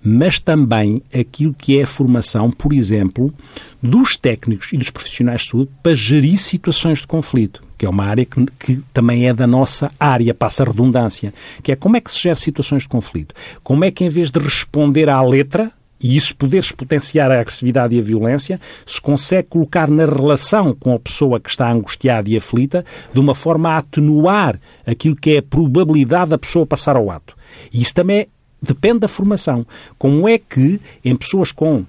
mas 0.03 0.37
também 0.41 1.01
aquilo 1.17 1.53
que 1.53 1.79
é 1.79 1.83
a 1.83 1.87
formação, 1.87 2.51
por 2.51 2.73
exemplo, 2.73 3.33
dos 3.81 4.17
técnicos 4.17 4.73
e 4.73 4.77
dos 4.77 4.89
profissionais 4.89 5.43
de 5.43 5.51
saúde 5.51 5.71
para 5.81 5.95
gerir 5.95 6.37
situações 6.37 6.99
de 6.99 7.07
conflito, 7.07 7.63
que 7.77 7.85
é 7.85 7.89
uma 7.89 8.03
área 8.03 8.25
que, 8.25 8.45
que 8.59 8.83
também 8.91 9.29
é 9.29 9.33
da 9.33 9.47
nossa 9.47 9.89
área, 9.97 10.33
passa 10.33 10.63
a 10.63 10.65
redundância, 10.65 11.33
que 11.63 11.71
é 11.71 11.77
como 11.77 11.95
é 11.95 12.01
que 12.01 12.11
se 12.11 12.19
gera 12.19 12.35
situações 12.35 12.83
de 12.83 12.89
conflito, 12.89 13.33
como 13.63 13.85
é 13.85 13.91
que 13.91 14.03
em 14.03 14.09
vez 14.09 14.29
de 14.29 14.39
responder 14.39 15.07
à 15.07 15.21
letra, 15.21 15.71
e 16.01 16.15
isso 16.15 16.35
poderes 16.35 16.71
potenciar 16.71 17.31
a 17.31 17.39
agressividade 17.39 17.95
e 17.95 17.99
a 17.99 18.01
violência, 18.01 18.59
se 18.85 19.01
consegue 19.01 19.49
colocar 19.49 19.89
na 19.89 20.05
relação 20.05 20.73
com 20.73 20.93
a 20.93 20.99
pessoa 20.99 21.39
que 21.39 21.49
está 21.49 21.71
angustiada 21.71 22.29
e 22.29 22.37
aflita, 22.37 22.85
de 23.13 23.19
uma 23.19 23.35
forma 23.35 23.69
a 23.69 23.77
atenuar 23.77 24.59
aquilo 24.85 25.15
que 25.15 25.31
é 25.31 25.37
a 25.39 25.43
probabilidade 25.43 26.31
da 26.31 26.37
pessoa 26.37 26.65
passar 26.65 26.95
ao 26.95 27.11
ato. 27.11 27.35
E 27.73 27.81
isso 27.81 27.93
também 27.93 28.27
depende 28.61 28.99
da 28.99 29.07
formação. 29.07 29.65
Como 29.97 30.27
é 30.27 30.37
que 30.37 30.79
em 31.03 31.15
pessoas 31.15 31.51
com, 31.51 31.85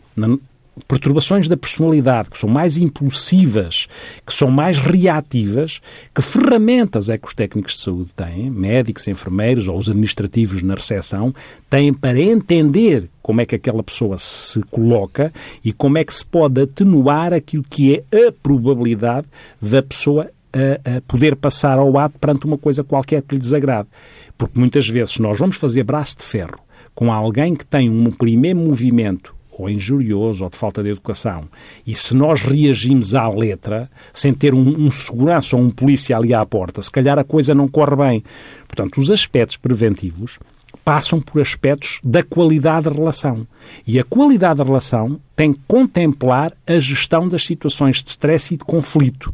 perturbações 0.87 1.49
da 1.49 1.57
personalidade, 1.57 2.31
que 2.31 2.39
são 2.39 2.49
mais 2.49 2.77
impulsivas, 2.77 3.87
que 4.27 4.35
são 4.35 4.51
mais 4.51 4.79
reativas, 4.79 5.81
que 6.15 6.23
ferramentas 6.23 7.09
é 7.09 7.19
que 7.19 7.27
os 7.27 7.35
técnicos 7.35 7.75
de 7.75 7.81
saúde 7.81 8.11
têm, 8.15 8.51
médicos, 8.51 9.07
enfermeiros 9.09 9.69
ou 9.69 9.79
os 9.79 9.89
administrativos 9.89 10.63
na 10.63 10.75
recepção, 10.75 11.35
têm 11.69 11.93
para 11.93 12.21
entender 12.21 13.09
como 13.23 13.41
é 13.41 13.47
que 13.47 13.55
aquela 13.55 13.83
pessoa 13.83 14.17
se 14.19 14.61
coloca 14.71 15.33
e 15.65 15.73
como 15.73 15.99
é 15.99 16.05
que 16.05 16.15
se 16.15 16.25
pode 16.25 16.63
atenuar 16.63 17.33
aquilo 17.33 17.65
que 17.69 18.03
é 18.11 18.29
a 18.29 18.33
probabilidade 18.33 19.27
da 19.61 19.83
pessoa 19.83 20.31
a, 20.53 20.97
a 20.97 21.01
poder 21.03 21.37
passar 21.37 21.79
ao 21.79 21.97
ato 21.99 22.19
perante 22.19 22.45
uma 22.45 22.59
coisa 22.59 22.83
qualquer 22.83 23.23
que 23.23 23.35
lhe 23.35 23.41
desagrade. 23.41 23.89
Porque 24.37 24.59
muitas 24.59 24.89
vezes 24.89 25.19
nós 25.19 25.39
vamos 25.39 25.57
fazer 25.57 25.85
braço 25.85 26.19
de 26.19 26.25
ferro 26.25 26.59
com 26.95 27.13
alguém 27.13 27.55
que 27.55 27.65
tem 27.65 27.89
um 27.89 28.11
primeiro 28.11 28.59
movimento 28.59 29.35
ou 29.61 29.71
injurioso 29.71 30.45
ou 30.45 30.51
de 30.51 30.57
falta 30.57 30.83
de 30.83 30.91
educação, 30.91 31.49
e 31.87 31.95
se 31.95 32.15
nós 32.15 32.41
reagimos 32.41 33.15
à 33.15 33.29
letra, 33.29 33.91
sem 34.13 34.33
ter 34.33 34.55
um, 34.55 34.87
um 34.87 34.91
segurança 34.91 35.57
ou 35.57 35.63
um 35.63 35.71
polícia 35.71 36.17
ali 36.17 36.35
à 36.35 36.45
porta, 36.45 36.83
se 36.83 36.91
calhar 36.91 37.19
a 37.19 37.25
coisa 37.25 37.55
não 37.55 37.69
corre 37.69 37.97
bem. 37.97 38.25
Portanto, 38.67 39.01
os 39.01 39.11
aspectos 39.11 39.57
preventivos 39.57 40.39
passam 40.85 41.21
por 41.21 41.41
aspectos 41.41 42.01
da 42.03 42.23
qualidade 42.23 42.89
da 42.89 42.95
relação. 42.95 43.47
E 43.87 43.99
a 43.99 44.05
qualidade 44.05 44.59
da 44.59 44.65
relação 44.65 45.21
tem 45.37 45.53
que 45.53 45.61
contemplar 45.67 46.53
a 46.67 46.79
gestão 46.79 47.29
das 47.29 47.45
situações 47.45 48.03
de 48.03 48.11
stress 48.11 48.55
e 48.55 48.57
de 48.57 48.65
conflito. 48.65 49.33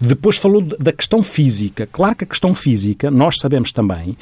Depois 0.00 0.36
falou 0.36 0.62
da 0.62 0.92
questão 0.92 1.22
física. 1.22 1.88
Claro 1.90 2.16
que 2.16 2.24
a 2.24 2.26
questão 2.26 2.54
física, 2.54 3.10
nós 3.10 3.36
sabemos 3.38 3.72
também, 3.72 4.16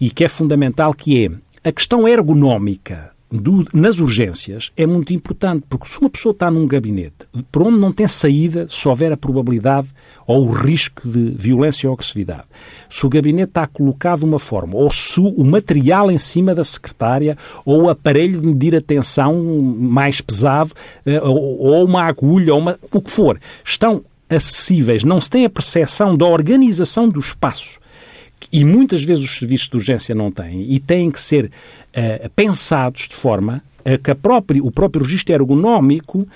e 0.00 0.10
que 0.10 0.24
é 0.24 0.28
fundamental, 0.28 0.94
que 0.94 1.24
é 1.24 1.30
a 1.68 1.72
questão 1.72 2.06
ergonómica 2.06 3.15
do, 3.30 3.64
nas 3.72 3.98
urgências 3.98 4.70
é 4.76 4.86
muito 4.86 5.12
importante, 5.12 5.64
porque 5.68 5.88
se 5.88 6.00
uma 6.00 6.08
pessoa 6.08 6.32
está 6.32 6.50
num 6.50 6.66
gabinete 6.66 7.26
por 7.50 7.62
onde 7.62 7.78
não 7.78 7.90
tem 7.90 8.06
saída, 8.06 8.66
se 8.70 8.86
houver 8.86 9.10
a 9.10 9.16
probabilidade 9.16 9.88
ou 10.26 10.46
o 10.46 10.52
risco 10.52 11.08
de 11.08 11.30
violência 11.30 11.88
ou 11.88 11.94
agressividade, 11.94 12.44
se 12.88 13.04
o 13.04 13.08
gabinete 13.08 13.50
está 13.50 13.66
colocado 13.66 14.20
de 14.20 14.24
uma 14.26 14.38
forma, 14.38 14.76
ou 14.76 14.92
se 14.92 15.20
o 15.20 15.44
material 15.44 16.10
em 16.10 16.18
cima 16.18 16.54
da 16.54 16.64
secretária, 16.64 17.36
ou 17.64 17.84
o 17.84 17.88
aparelho 17.88 18.40
de 18.40 18.46
medir 18.46 18.76
a 18.76 18.80
tensão 18.80 19.60
mais 19.60 20.20
pesado, 20.20 20.72
eh, 21.04 21.20
ou 21.20 21.84
uma 21.84 22.04
agulha, 22.04 22.54
ou 22.54 22.60
uma, 22.60 22.78
o 22.92 23.00
que 23.00 23.10
for, 23.10 23.38
estão 23.64 24.04
acessíveis, 24.28 25.04
não 25.04 25.20
se 25.20 25.30
tem 25.30 25.44
a 25.44 25.50
percepção 25.50 26.16
da 26.16 26.26
organização 26.26 27.08
do 27.08 27.20
espaço 27.20 27.78
e 28.52 28.64
muitas 28.64 29.02
vezes 29.02 29.24
os 29.24 29.36
serviços 29.36 29.68
de 29.68 29.76
urgência 29.76 30.14
não 30.14 30.30
têm, 30.30 30.72
e 30.72 30.78
têm 30.78 31.10
que 31.10 31.20
ser 31.20 31.50
uh, 31.96 32.30
pensados 32.36 33.08
de 33.08 33.14
forma 33.14 33.62
a 33.84 33.96
que 33.96 34.10
a 34.10 34.16
o 34.62 34.70
próprio 34.70 35.04
registro 35.04 35.34
ergonómico 35.34 36.20
uh, 36.20 36.28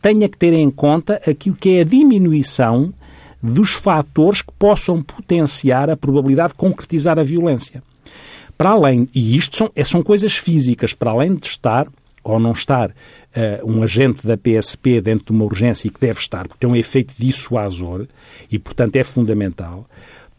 tenha 0.00 0.28
que 0.28 0.38
ter 0.38 0.52
em 0.52 0.70
conta 0.70 1.20
aquilo 1.26 1.56
que 1.56 1.76
é 1.76 1.80
a 1.80 1.84
diminuição 1.84 2.92
dos 3.42 3.72
fatores 3.72 4.40
que 4.40 4.52
possam 4.58 5.02
potenciar 5.02 5.90
a 5.90 5.96
probabilidade 5.96 6.50
de 6.50 6.54
concretizar 6.54 7.18
a 7.18 7.22
violência. 7.22 7.82
Para 8.56 8.70
além, 8.70 9.08
e 9.14 9.36
isto 9.36 9.56
são, 9.56 9.70
são 9.84 10.02
coisas 10.02 10.36
físicas, 10.36 10.94
para 10.94 11.10
além 11.10 11.34
de 11.34 11.46
estar 11.46 11.86
ou 12.22 12.40
não 12.40 12.52
estar 12.52 12.88
uh, 12.88 12.94
um 13.70 13.82
agente 13.82 14.26
da 14.26 14.36
PSP 14.36 15.00
dentro 15.00 15.26
de 15.26 15.32
uma 15.32 15.44
urgência 15.44 15.88
e 15.88 15.90
que 15.90 16.00
deve 16.00 16.18
estar, 16.20 16.48
porque 16.48 16.60
tem 16.60 16.70
um 16.70 16.76
efeito 16.76 17.12
dissuasor 17.18 18.06
e, 18.50 18.58
portanto, 18.58 18.96
é 18.96 19.04
fundamental 19.04 19.86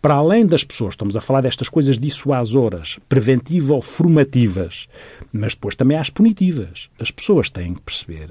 para 0.05 0.13
além 0.13 0.45
das 0.45 0.63
pessoas, 0.63 0.93
estamos 0.93 1.15
a 1.15 1.19
falar 1.19 1.41
destas 1.41 1.67
coisas 1.67 1.97
dissuasoras, 1.97 2.99
preventivas 3.09 3.71
ou 3.71 3.81
formativas, 3.81 4.87
mas 5.33 5.55
depois 5.55 5.75
também 5.75 5.97
há 5.97 6.01
as 6.01 6.11
punitivas. 6.11 6.91
As 6.99 7.09
pessoas 7.09 7.49
têm 7.49 7.73
que 7.73 7.81
perceber 7.81 8.29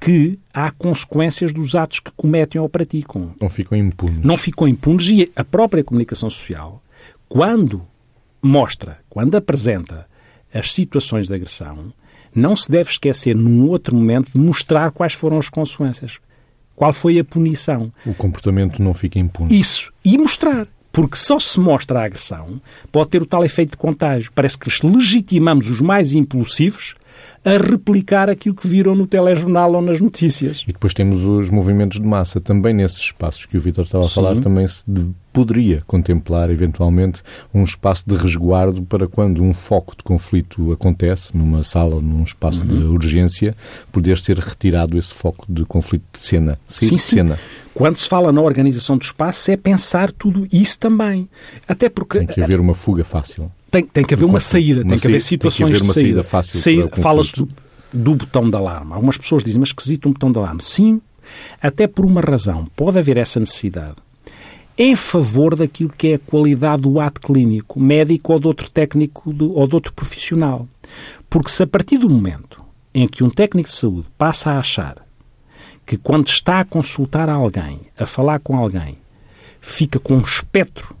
que 0.00 0.36
há 0.52 0.68
consequências 0.72 1.54
dos 1.54 1.76
atos 1.76 2.00
que 2.00 2.10
cometem 2.16 2.60
ou 2.60 2.68
praticam. 2.68 3.32
Não 3.40 3.48
ficam 3.48 3.78
impunes. 3.78 4.24
Não 4.24 4.36
ficam 4.36 4.66
impunes 4.66 5.06
e 5.06 5.30
a 5.36 5.44
própria 5.44 5.84
comunicação 5.84 6.28
social, 6.28 6.82
quando 7.28 7.82
mostra, 8.42 8.98
quando 9.08 9.36
apresenta 9.36 10.08
as 10.52 10.72
situações 10.72 11.28
de 11.28 11.34
agressão, 11.34 11.92
não 12.34 12.56
se 12.56 12.68
deve 12.68 12.90
esquecer 12.90 13.36
num 13.36 13.68
outro 13.68 13.94
momento 13.94 14.32
de 14.32 14.40
mostrar 14.40 14.90
quais 14.90 15.12
foram 15.12 15.38
as 15.38 15.48
consequências. 15.48 16.18
Qual 16.74 16.92
foi 16.92 17.20
a 17.20 17.24
punição? 17.24 17.92
O 18.04 18.12
comportamento 18.12 18.82
não 18.82 18.92
fica 18.92 19.20
impune. 19.20 19.56
Isso. 19.56 19.92
E 20.04 20.18
mostrar. 20.18 20.66
Porque 20.96 21.18
só 21.18 21.38
se 21.38 21.60
mostra 21.60 22.00
a 22.00 22.04
agressão 22.06 22.58
pode 22.90 23.10
ter 23.10 23.20
o 23.20 23.26
tal 23.26 23.44
efeito 23.44 23.72
de 23.72 23.76
contágio. 23.76 24.32
Parece 24.34 24.56
que 24.56 24.70
legitimamos 24.82 25.68
os 25.68 25.78
mais 25.78 26.14
impulsivos 26.14 26.94
a 27.44 27.50
replicar 27.58 28.28
aquilo 28.28 28.54
que 28.54 28.66
viram 28.66 28.94
no 28.94 29.06
telejornal 29.06 29.72
ou 29.74 29.82
nas 29.82 30.00
notícias. 30.00 30.64
E 30.66 30.72
depois 30.72 30.92
temos 30.92 31.24
os 31.24 31.48
movimentos 31.50 32.00
de 32.00 32.06
massa. 32.06 32.40
Também 32.40 32.74
nesses 32.74 32.98
espaços 32.98 33.46
que 33.46 33.56
o 33.56 33.60
Vitor 33.60 33.84
estava 33.84 34.04
a 34.04 34.08
Sim. 34.08 34.14
falar, 34.14 34.36
também 34.40 34.66
se 34.66 34.84
poderia 35.32 35.82
contemplar, 35.86 36.50
eventualmente, 36.50 37.22
um 37.52 37.62
espaço 37.62 38.04
de 38.06 38.16
resguardo 38.16 38.82
para 38.82 39.06
quando 39.06 39.42
um 39.42 39.52
foco 39.52 39.94
de 39.94 40.02
conflito 40.02 40.72
acontece 40.72 41.36
numa 41.36 41.62
sala, 41.62 42.00
num 42.00 42.22
espaço 42.22 42.62
uhum. 42.62 42.68
de 42.68 42.78
urgência, 42.78 43.54
poder 43.92 44.18
ser 44.18 44.38
retirado 44.38 44.98
esse 44.98 45.12
foco 45.12 45.44
de 45.46 45.64
conflito 45.66 46.04
de 46.12 46.20
cena, 46.20 46.58
sair 46.66 46.88
sim, 46.88 46.96
de 46.96 47.02
cena. 47.02 47.36
Sim. 47.36 47.42
Quando 47.74 47.98
se 47.98 48.08
fala 48.08 48.32
na 48.32 48.40
organização 48.40 48.96
do 48.96 49.02
espaço, 49.02 49.50
é 49.50 49.56
pensar 49.56 50.10
tudo 50.10 50.48
isso 50.50 50.78
também. 50.78 51.28
Até 51.68 51.90
porque... 51.90 52.18
Tem 52.18 52.26
que 52.26 52.42
haver 52.42 52.58
uma 52.58 52.74
fuga 52.74 53.04
fácil. 53.04 53.52
Tem, 53.76 53.84
tem 53.84 54.04
que 54.04 54.14
haver 54.14 54.24
uma 54.24 54.40
saída, 54.40 54.80
uma 54.80 54.90
tem 54.90 54.98
que 54.98 55.06
haver 55.06 55.20
situações 55.20 55.70
tem 55.70 55.76
que 55.78 55.82
haver 55.82 55.84
uma 55.84 55.92
de 55.92 56.00
saída. 56.00 56.08
saída 56.08 56.24
fácil 56.24 56.58
saída, 56.58 56.96
Falas 56.96 57.32
do, 57.32 57.48
do 57.92 58.14
botão 58.14 58.48
de 58.48 58.56
alarme. 58.56 58.92
Algumas 58.92 59.18
pessoas 59.18 59.44
dizem, 59.44 59.60
mas 59.60 59.68
esquisito 59.68 60.08
um 60.08 60.12
botão 60.12 60.32
de 60.32 60.38
alarme. 60.38 60.62
Sim, 60.62 61.00
até 61.60 61.86
por 61.86 62.06
uma 62.06 62.22
razão. 62.22 62.66
Pode 62.74 62.98
haver 62.98 63.18
essa 63.18 63.38
necessidade 63.38 63.96
em 64.78 64.94
favor 64.94 65.56
daquilo 65.56 65.90
que 65.90 66.08
é 66.08 66.14
a 66.14 66.18
qualidade 66.18 66.82
do 66.82 67.00
ato 67.00 67.20
clínico, 67.20 67.80
médico 67.80 68.32
ou 68.32 68.40
de 68.40 68.46
outro 68.46 68.70
técnico 68.70 69.32
do, 69.32 69.54
ou 69.54 69.66
de 69.66 69.74
outro 69.74 69.92
profissional. 69.92 70.68
Porque 71.28 71.50
se 71.50 71.62
a 71.62 71.66
partir 71.66 71.98
do 71.98 72.10
momento 72.10 72.62
em 72.94 73.06
que 73.06 73.24
um 73.24 73.30
técnico 73.30 73.68
de 73.68 73.74
saúde 73.74 74.06
passa 74.16 74.52
a 74.52 74.58
achar 74.58 74.96
que 75.84 75.96
quando 75.96 76.28
está 76.28 76.60
a 76.60 76.64
consultar 76.64 77.28
alguém, 77.28 77.80
a 77.98 78.06
falar 78.06 78.38
com 78.40 78.56
alguém, 78.56 78.98
fica 79.60 79.98
com 79.98 80.14
um 80.16 80.20
espectro 80.20 80.94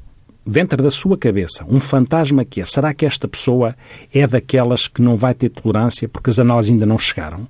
dentro 0.46 0.82
da 0.82 0.90
sua 0.90 1.18
cabeça, 1.18 1.64
um 1.68 1.80
fantasma 1.80 2.44
que 2.44 2.60
é: 2.60 2.64
será 2.64 2.94
que 2.94 3.04
esta 3.04 3.26
pessoa 3.26 3.74
é 4.14 4.26
daquelas 4.26 4.86
que 4.86 5.02
não 5.02 5.16
vai 5.16 5.34
ter 5.34 5.48
tolerância 5.48 6.08
porque 6.08 6.30
as 6.30 6.38
análises 6.38 6.72
ainda 6.72 6.86
não 6.86 6.98
chegaram? 6.98 7.48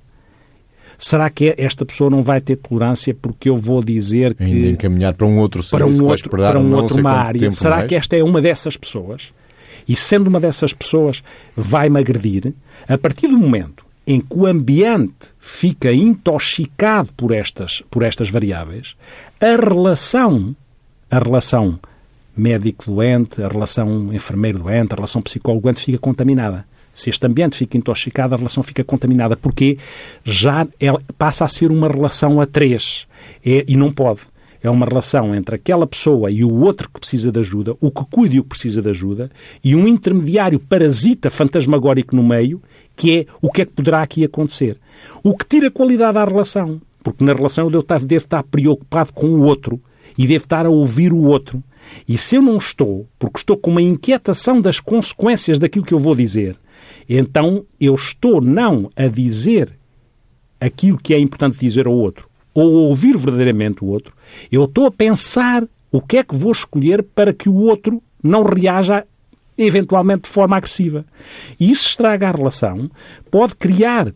Será 0.97 1.29
que 1.29 1.53
esta 1.59 1.85
pessoa 1.85 2.09
não 2.09 2.23
vai 2.23 2.41
ter 2.41 2.55
tolerância 2.55 3.13
porque 3.13 3.49
eu 3.49 3.55
vou 3.55 3.83
dizer 3.83 4.33
que. 4.33 4.43
Ainda 4.43 4.67
encaminhar 4.69 5.13
para 5.13 5.27
um 5.27 5.37
outro 5.37 5.63
para 5.63 5.85
um 5.85 6.03
outro, 6.03 6.29
para 6.29 6.59
um 6.59 6.73
outro 6.73 6.99
uma 6.99 7.11
área. 7.11 7.51
Será 7.51 7.75
mais? 7.77 7.87
que 7.87 7.95
esta 7.95 8.15
é 8.15 8.23
uma 8.23 8.41
dessas 8.41 8.75
pessoas? 8.75 9.31
E 9.87 9.95
sendo 9.95 10.27
uma 10.27 10.39
dessas 10.39 10.73
pessoas, 10.73 11.23
vai-me 11.55 11.99
agredir? 11.99 12.53
A 12.89 12.97
partir 12.97 13.27
do 13.27 13.37
momento 13.37 13.85
em 14.07 14.19
que 14.19 14.35
o 14.35 14.45
ambiente 14.45 15.33
fica 15.37 15.93
intoxicado 15.93 17.11
por 17.15 17.31
estas, 17.31 17.83
por 17.91 18.03
estas 18.03 18.29
variáveis, 18.29 18.95
a 19.39 19.55
relação, 19.55 20.55
a 21.11 21.19
relação 21.19 21.79
médico-doente, 22.37 23.41
a 23.41 23.47
relação 23.47 24.13
enfermeiro-doente, 24.13 24.93
a 24.93 24.95
relação 24.95 25.21
psicólogo-doente 25.21 25.81
fica 25.81 25.97
contaminada. 25.97 26.65
Se 26.93 27.09
este 27.09 27.25
ambiente 27.27 27.57
fica 27.57 27.77
intoxicado, 27.77 28.33
a 28.33 28.37
relação 28.37 28.63
fica 28.63 28.83
contaminada, 28.83 29.35
porque 29.37 29.77
já 30.23 30.67
ela 30.79 31.01
passa 31.17 31.45
a 31.45 31.47
ser 31.47 31.69
uma 31.69 31.87
relação 31.87 32.41
a 32.41 32.45
três. 32.45 33.07
É, 33.45 33.65
e 33.67 33.75
não 33.75 33.91
pode. 33.91 34.21
É 34.63 34.69
uma 34.69 34.85
relação 34.85 35.35
entre 35.35 35.55
aquela 35.55 35.85
pessoa 35.85 36.31
e 36.31 36.43
o 36.43 36.53
outro 36.61 36.89
que 36.91 36.99
precisa 36.99 37.31
de 37.31 37.39
ajuda, 37.39 37.75
o 37.79 37.91
que 37.91 38.03
cuida 38.09 38.35
e 38.35 38.39
o 38.39 38.43
que 38.43 38.49
precisa 38.49 38.81
de 38.81 38.89
ajuda, 38.89 39.29
e 39.63 39.75
um 39.75 39.87
intermediário 39.87 40.59
parasita 40.59 41.29
fantasmagórico 41.29 42.15
no 42.15 42.23
meio, 42.23 42.61
que 42.95 43.19
é 43.19 43.25
o 43.39 43.51
que 43.51 43.61
é 43.61 43.65
que 43.65 43.73
poderá 43.73 44.01
aqui 44.01 44.23
acontecer. 44.23 44.77
O 45.23 45.37
que 45.37 45.45
tira 45.45 45.69
qualidade 45.69 46.17
à 46.17 46.25
relação. 46.25 46.81
Porque 47.03 47.23
na 47.23 47.31
relação 47.31 47.69
eu 47.71 47.83
devo 48.01 48.15
estar 48.15 48.43
preocupado 48.43 49.13
com 49.13 49.27
o 49.27 49.43
outro 49.43 49.79
e 50.17 50.27
devo 50.27 50.43
estar 50.43 50.65
a 50.65 50.69
ouvir 50.69 51.13
o 51.13 51.23
outro. 51.23 51.63
E 52.07 52.17
se 52.17 52.35
eu 52.35 52.41
não 52.41 52.57
estou, 52.57 53.07
porque 53.19 53.39
estou 53.39 53.57
com 53.57 53.71
uma 53.71 53.81
inquietação 53.81 54.59
das 54.59 54.79
consequências 54.79 55.59
daquilo 55.59 55.85
que 55.85 55.93
eu 55.93 55.99
vou 55.99 56.15
dizer, 56.15 56.57
então 57.09 57.65
eu 57.79 57.95
estou 57.95 58.41
não 58.41 58.89
a 58.95 59.07
dizer 59.07 59.77
aquilo 60.59 60.97
que 60.97 61.13
é 61.13 61.19
importante 61.19 61.59
dizer 61.59 61.87
ao 61.87 61.93
outro, 61.93 62.29
ou 62.53 62.71
ouvir 62.89 63.15
verdadeiramente 63.17 63.83
o 63.83 63.87
outro, 63.87 64.15
eu 64.51 64.63
estou 64.65 64.87
a 64.87 64.91
pensar 64.91 65.67
o 65.91 66.01
que 66.01 66.17
é 66.17 66.23
que 66.23 66.35
vou 66.35 66.51
escolher 66.51 67.03
para 67.03 67.33
que 67.33 67.47
o 67.47 67.55
outro 67.55 68.01
não 68.23 68.43
reaja 68.43 69.05
eventualmente 69.57 70.23
de 70.23 70.29
forma 70.29 70.57
agressiva. 70.57 71.05
E 71.59 71.71
isso 71.71 71.87
estraga 71.87 72.29
a 72.29 72.31
relação, 72.31 72.89
pode 73.31 73.55
criar 73.55 74.13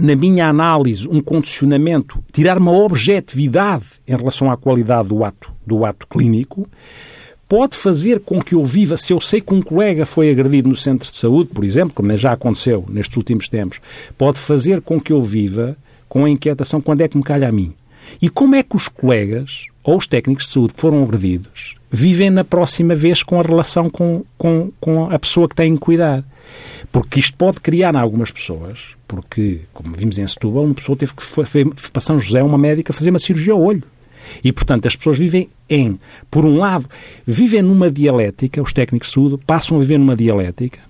na 0.00 0.16
minha 0.16 0.48
análise, 0.48 1.08
um 1.08 1.20
condicionamento, 1.20 2.22
tirar 2.32 2.58
uma 2.58 2.72
objetividade 2.72 3.84
em 4.06 4.16
relação 4.16 4.50
à 4.50 4.56
qualidade 4.56 5.08
do 5.08 5.24
ato, 5.24 5.52
do 5.66 5.84
ato 5.84 6.06
clínico, 6.06 6.68
pode 7.48 7.76
fazer 7.76 8.20
com 8.20 8.42
que 8.42 8.54
eu 8.54 8.64
viva, 8.64 8.96
se 8.96 9.12
eu 9.12 9.20
sei 9.20 9.40
que 9.40 9.54
um 9.54 9.62
colega 9.62 10.04
foi 10.04 10.30
agredido 10.30 10.68
no 10.68 10.76
centro 10.76 11.10
de 11.10 11.16
saúde, 11.16 11.50
por 11.52 11.64
exemplo, 11.64 11.94
como 11.94 12.14
já 12.16 12.32
aconteceu 12.32 12.84
nestes 12.88 13.16
últimos 13.16 13.48
tempos, 13.48 13.80
pode 14.16 14.38
fazer 14.38 14.82
com 14.82 15.00
que 15.00 15.12
eu 15.12 15.22
viva 15.22 15.76
com 16.08 16.24
a 16.24 16.30
inquietação 16.30 16.80
quando 16.80 17.00
é 17.00 17.08
que 17.08 17.16
me 17.16 17.22
calha 17.22 17.48
a 17.48 17.52
mim. 17.52 17.74
E 18.20 18.28
como 18.28 18.54
é 18.54 18.62
que 18.62 18.76
os 18.76 18.88
colegas 18.88 19.66
ou 19.88 19.96
os 19.96 20.06
técnicos 20.06 20.44
de 20.44 20.52
saúde 20.52 20.74
que 20.74 20.80
foram 20.82 21.02
agredidos 21.02 21.76
vivem 21.90 22.28
na 22.28 22.44
próxima 22.44 22.94
vez 22.94 23.22
com 23.22 23.40
a 23.40 23.42
relação 23.42 23.88
com, 23.88 24.22
com, 24.36 24.70
com 24.78 25.10
a 25.10 25.18
pessoa 25.18 25.48
que 25.48 25.54
tem 25.54 25.74
que 25.74 25.80
cuidar? 25.80 26.22
Porque 26.92 27.18
isto 27.18 27.34
pode 27.38 27.58
criar 27.60 27.94
em 27.94 27.98
algumas 27.98 28.30
pessoas, 28.30 28.96
porque, 29.06 29.62
como 29.72 29.94
vimos 29.96 30.18
em 30.18 30.26
Setúbal, 30.26 30.64
uma 30.64 30.74
pessoa 30.74 30.94
teve 30.94 31.14
que 31.14 31.22
foi, 31.22 31.46
foi 31.46 31.64
para 31.64 32.00
São 32.02 32.18
José, 32.18 32.42
uma 32.42 32.58
médica, 32.58 32.92
fazer 32.92 33.08
uma 33.08 33.18
cirurgia 33.18 33.54
ao 33.54 33.62
olho. 33.62 33.82
E, 34.44 34.52
portanto, 34.52 34.86
as 34.86 34.94
pessoas 34.94 35.18
vivem 35.18 35.48
em, 35.70 35.98
por 36.30 36.44
um 36.44 36.58
lado, 36.58 36.86
vivem 37.26 37.62
numa 37.62 37.90
dialética, 37.90 38.60
os 38.60 38.74
técnicos 38.74 39.08
de 39.08 39.14
saúde 39.14 39.42
passam 39.46 39.78
a 39.78 39.80
viver 39.80 39.96
numa 39.96 40.14
dialética 40.14 40.80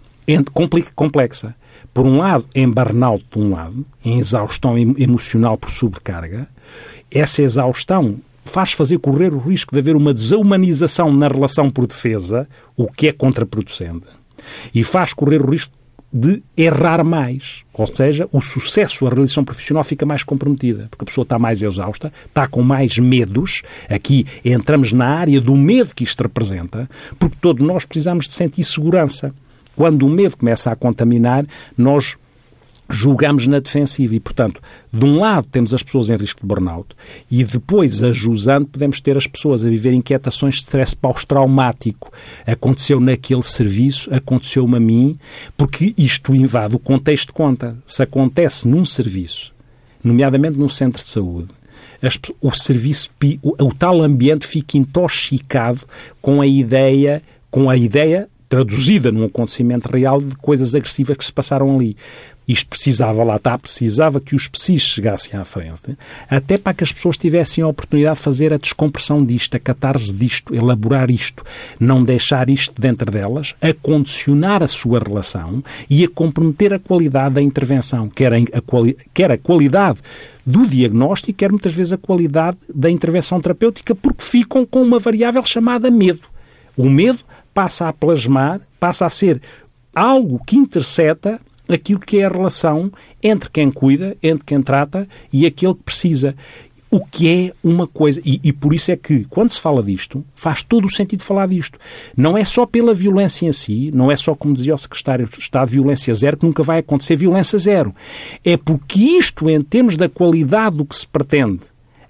complexa. 0.96 1.54
Por 1.94 2.04
um 2.04 2.18
lado, 2.18 2.46
em 2.52 2.68
burnout 2.68 3.24
de 3.32 3.38
um 3.38 3.52
lado, 3.52 3.86
em 4.04 4.18
exaustão 4.18 4.76
emocional 4.76 5.56
por 5.56 5.70
sobrecarga. 5.70 6.48
Essa 7.10 7.42
exaustão 7.42 8.18
faz 8.48 8.72
fazer 8.72 8.98
correr 8.98 9.32
o 9.32 9.38
risco 9.38 9.72
de 9.72 9.78
haver 9.78 9.94
uma 9.94 10.12
desumanização 10.12 11.12
na 11.12 11.28
relação 11.28 11.70
por 11.70 11.86
defesa, 11.86 12.48
o 12.76 12.86
que 12.90 13.08
é 13.08 13.12
contraproducente. 13.12 14.06
E 14.74 14.82
faz 14.82 15.12
correr 15.12 15.42
o 15.42 15.50
risco 15.50 15.72
de 16.12 16.42
errar 16.56 17.04
mais. 17.04 17.62
Ou 17.72 17.86
seja, 17.86 18.28
o 18.32 18.40
sucesso, 18.40 19.06
a 19.06 19.10
realização 19.10 19.44
profissional 19.44 19.84
fica 19.84 20.06
mais 20.06 20.22
comprometida, 20.22 20.88
porque 20.90 21.04
a 21.04 21.06
pessoa 21.06 21.22
está 21.22 21.38
mais 21.38 21.62
exausta, 21.62 22.12
está 22.24 22.48
com 22.48 22.62
mais 22.62 22.98
medos. 22.98 23.62
Aqui 23.88 24.26
entramos 24.44 24.92
na 24.92 25.06
área 25.06 25.40
do 25.40 25.54
medo 25.54 25.94
que 25.94 26.04
isto 26.04 26.22
representa, 26.22 26.88
porque 27.18 27.36
todos 27.40 27.66
nós 27.66 27.84
precisamos 27.84 28.26
de 28.26 28.34
sentir 28.34 28.64
segurança. 28.64 29.34
Quando 29.76 30.06
o 30.06 30.08
medo 30.08 30.36
começa 30.36 30.72
a 30.72 30.76
contaminar, 30.76 31.46
nós 31.76 32.16
julgamos 32.88 33.46
na 33.46 33.58
defensiva 33.58 34.14
e, 34.14 34.20
portanto, 34.20 34.60
de 34.92 35.04
um 35.04 35.20
lado 35.20 35.46
temos 35.46 35.74
as 35.74 35.82
pessoas 35.82 36.08
em 36.08 36.16
risco 36.16 36.40
de 36.40 36.46
burnout 36.46 36.94
e 37.30 37.44
depois, 37.44 38.02
ajusando, 38.02 38.66
podemos 38.66 39.00
ter 39.00 39.16
as 39.16 39.26
pessoas 39.26 39.64
a 39.64 39.68
viver 39.68 39.92
inquietações 39.92 40.56
de 40.56 40.60
stress 40.62 40.96
pós-traumático. 40.96 42.10
Aconteceu 42.46 42.98
naquele 42.98 43.42
serviço, 43.42 44.12
aconteceu-me 44.12 44.76
a 44.76 44.80
mim, 44.80 45.18
porque 45.56 45.94
isto 45.98 46.34
invade 46.34 46.76
o 46.76 46.78
contexto 46.78 47.28
de 47.28 47.34
conta. 47.34 47.76
Se 47.84 48.02
acontece 48.02 48.66
num 48.66 48.84
serviço, 48.84 49.52
nomeadamente 50.02 50.58
num 50.58 50.68
centro 50.68 51.02
de 51.02 51.10
saúde, 51.10 51.48
o 52.40 52.52
serviço, 52.52 53.10
o, 53.42 53.64
o 53.64 53.74
tal 53.74 54.00
ambiente 54.00 54.46
fica 54.46 54.78
intoxicado 54.78 55.82
com 56.22 56.40
a 56.40 56.46
ideia, 56.46 57.22
com 57.50 57.68
a 57.68 57.76
ideia 57.76 58.28
traduzida 58.48 59.12
num 59.12 59.24
acontecimento 59.24 59.90
real 59.90 60.22
de 60.22 60.34
coisas 60.36 60.74
agressivas 60.74 61.16
que 61.16 61.24
se 61.24 61.32
passaram 61.32 61.74
ali. 61.74 61.96
Isto 62.48 62.70
precisava, 62.70 63.22
lá 63.22 63.36
está, 63.36 63.58
precisava 63.58 64.20
que 64.20 64.34
os 64.34 64.48
psis 64.48 64.80
chegassem 64.80 65.38
à 65.38 65.44
frente, 65.44 65.98
até 66.30 66.56
para 66.56 66.72
que 66.72 66.82
as 66.82 66.90
pessoas 66.90 67.18
tivessem 67.18 67.62
a 67.62 67.68
oportunidade 67.68 68.16
de 68.16 68.22
fazer 68.22 68.54
a 68.54 68.56
descompressão 68.56 69.22
disto, 69.22 69.54
a 69.54 69.60
catarse 69.60 70.14
disto, 70.14 70.54
elaborar 70.54 71.10
isto, 71.10 71.44
não 71.78 72.02
deixar 72.02 72.48
isto 72.48 72.80
dentro 72.80 73.10
delas, 73.10 73.54
a 73.60 73.74
condicionar 73.74 74.62
a 74.62 74.66
sua 74.66 74.98
relação 74.98 75.62
e 75.90 76.04
a 76.04 76.08
comprometer 76.08 76.72
a 76.72 76.78
qualidade 76.78 77.34
da 77.34 77.42
intervenção, 77.42 78.08
quer 78.08 78.32
a, 78.32 78.60
quali 78.64 78.96
quer 79.12 79.30
a 79.30 79.36
qualidade 79.36 80.00
do 80.46 80.66
diagnóstico, 80.66 81.36
quer 81.36 81.50
muitas 81.50 81.74
vezes 81.74 81.92
a 81.92 81.98
qualidade 81.98 82.56
da 82.74 82.90
intervenção 82.90 83.42
terapêutica, 83.42 83.94
porque 83.94 84.24
ficam 84.24 84.64
com 84.64 84.80
uma 84.80 84.98
variável 84.98 85.44
chamada 85.44 85.90
medo. 85.90 86.22
O 86.74 86.88
medo 86.88 87.18
passa 87.52 87.88
a 87.88 87.92
plasmar, 87.92 88.62
passa 88.80 89.04
a 89.04 89.10
ser 89.10 89.42
algo 89.94 90.40
que 90.46 90.56
intercepta 90.56 91.38
aquilo 91.68 92.00
que 92.00 92.18
é 92.18 92.24
a 92.24 92.28
relação 92.28 92.90
entre 93.22 93.50
quem 93.50 93.70
cuida, 93.70 94.16
entre 94.22 94.44
quem 94.44 94.62
trata 94.62 95.08
e 95.32 95.46
aquele 95.46 95.74
que 95.74 95.82
precisa. 95.82 96.34
O 96.90 97.04
que 97.04 97.28
é 97.28 97.52
uma 97.62 97.86
coisa, 97.86 98.18
e, 98.24 98.40
e, 98.42 98.50
por 98.50 98.72
isso 98.72 98.90
é 98.90 98.96
que, 98.96 99.26
quando 99.26 99.50
se 99.50 99.60
fala 99.60 99.82
disto, 99.82 100.24
faz 100.34 100.62
todo 100.62 100.86
o 100.86 100.90
sentido 100.90 101.22
falar 101.22 101.46
disto. 101.46 101.78
Não 102.16 102.36
é 102.36 102.46
só 102.46 102.64
pela 102.64 102.94
violência 102.94 103.46
em 103.46 103.52
si, 103.52 103.90
não 103.92 104.10
é 104.10 104.16
só, 104.16 104.34
como 104.34 104.54
dizia 104.54 104.74
o 104.74 104.78
secretário 104.78 105.28
de 105.28 105.38
Estado, 105.38 105.70
violência 105.70 106.14
zero, 106.14 106.38
que 106.38 106.46
nunca 106.46 106.62
vai 106.62 106.78
acontecer 106.78 107.14
violência 107.14 107.58
zero. 107.58 107.94
É 108.42 108.56
porque 108.56 109.00
isto, 109.00 109.50
em 109.50 109.60
termos 109.60 109.98
da 109.98 110.08
qualidade 110.08 110.78
do 110.78 110.84
que 110.86 110.96
se 110.96 111.06
pretende, 111.06 111.60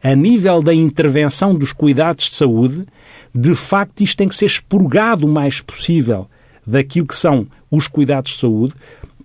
a 0.00 0.14
nível 0.14 0.62
da 0.62 0.72
intervenção 0.72 1.54
dos 1.54 1.72
cuidados 1.72 2.30
de 2.30 2.36
saúde, 2.36 2.86
de 3.34 3.56
facto 3.56 4.00
isto 4.00 4.16
tem 4.16 4.28
que 4.28 4.36
ser 4.36 4.46
expurgado 4.46 5.26
o 5.26 5.28
mais 5.28 5.60
possível 5.60 6.28
daquilo 6.64 7.06
que 7.06 7.16
são 7.16 7.48
os 7.70 7.88
cuidados 7.88 8.32
de 8.32 8.38
saúde, 8.38 8.74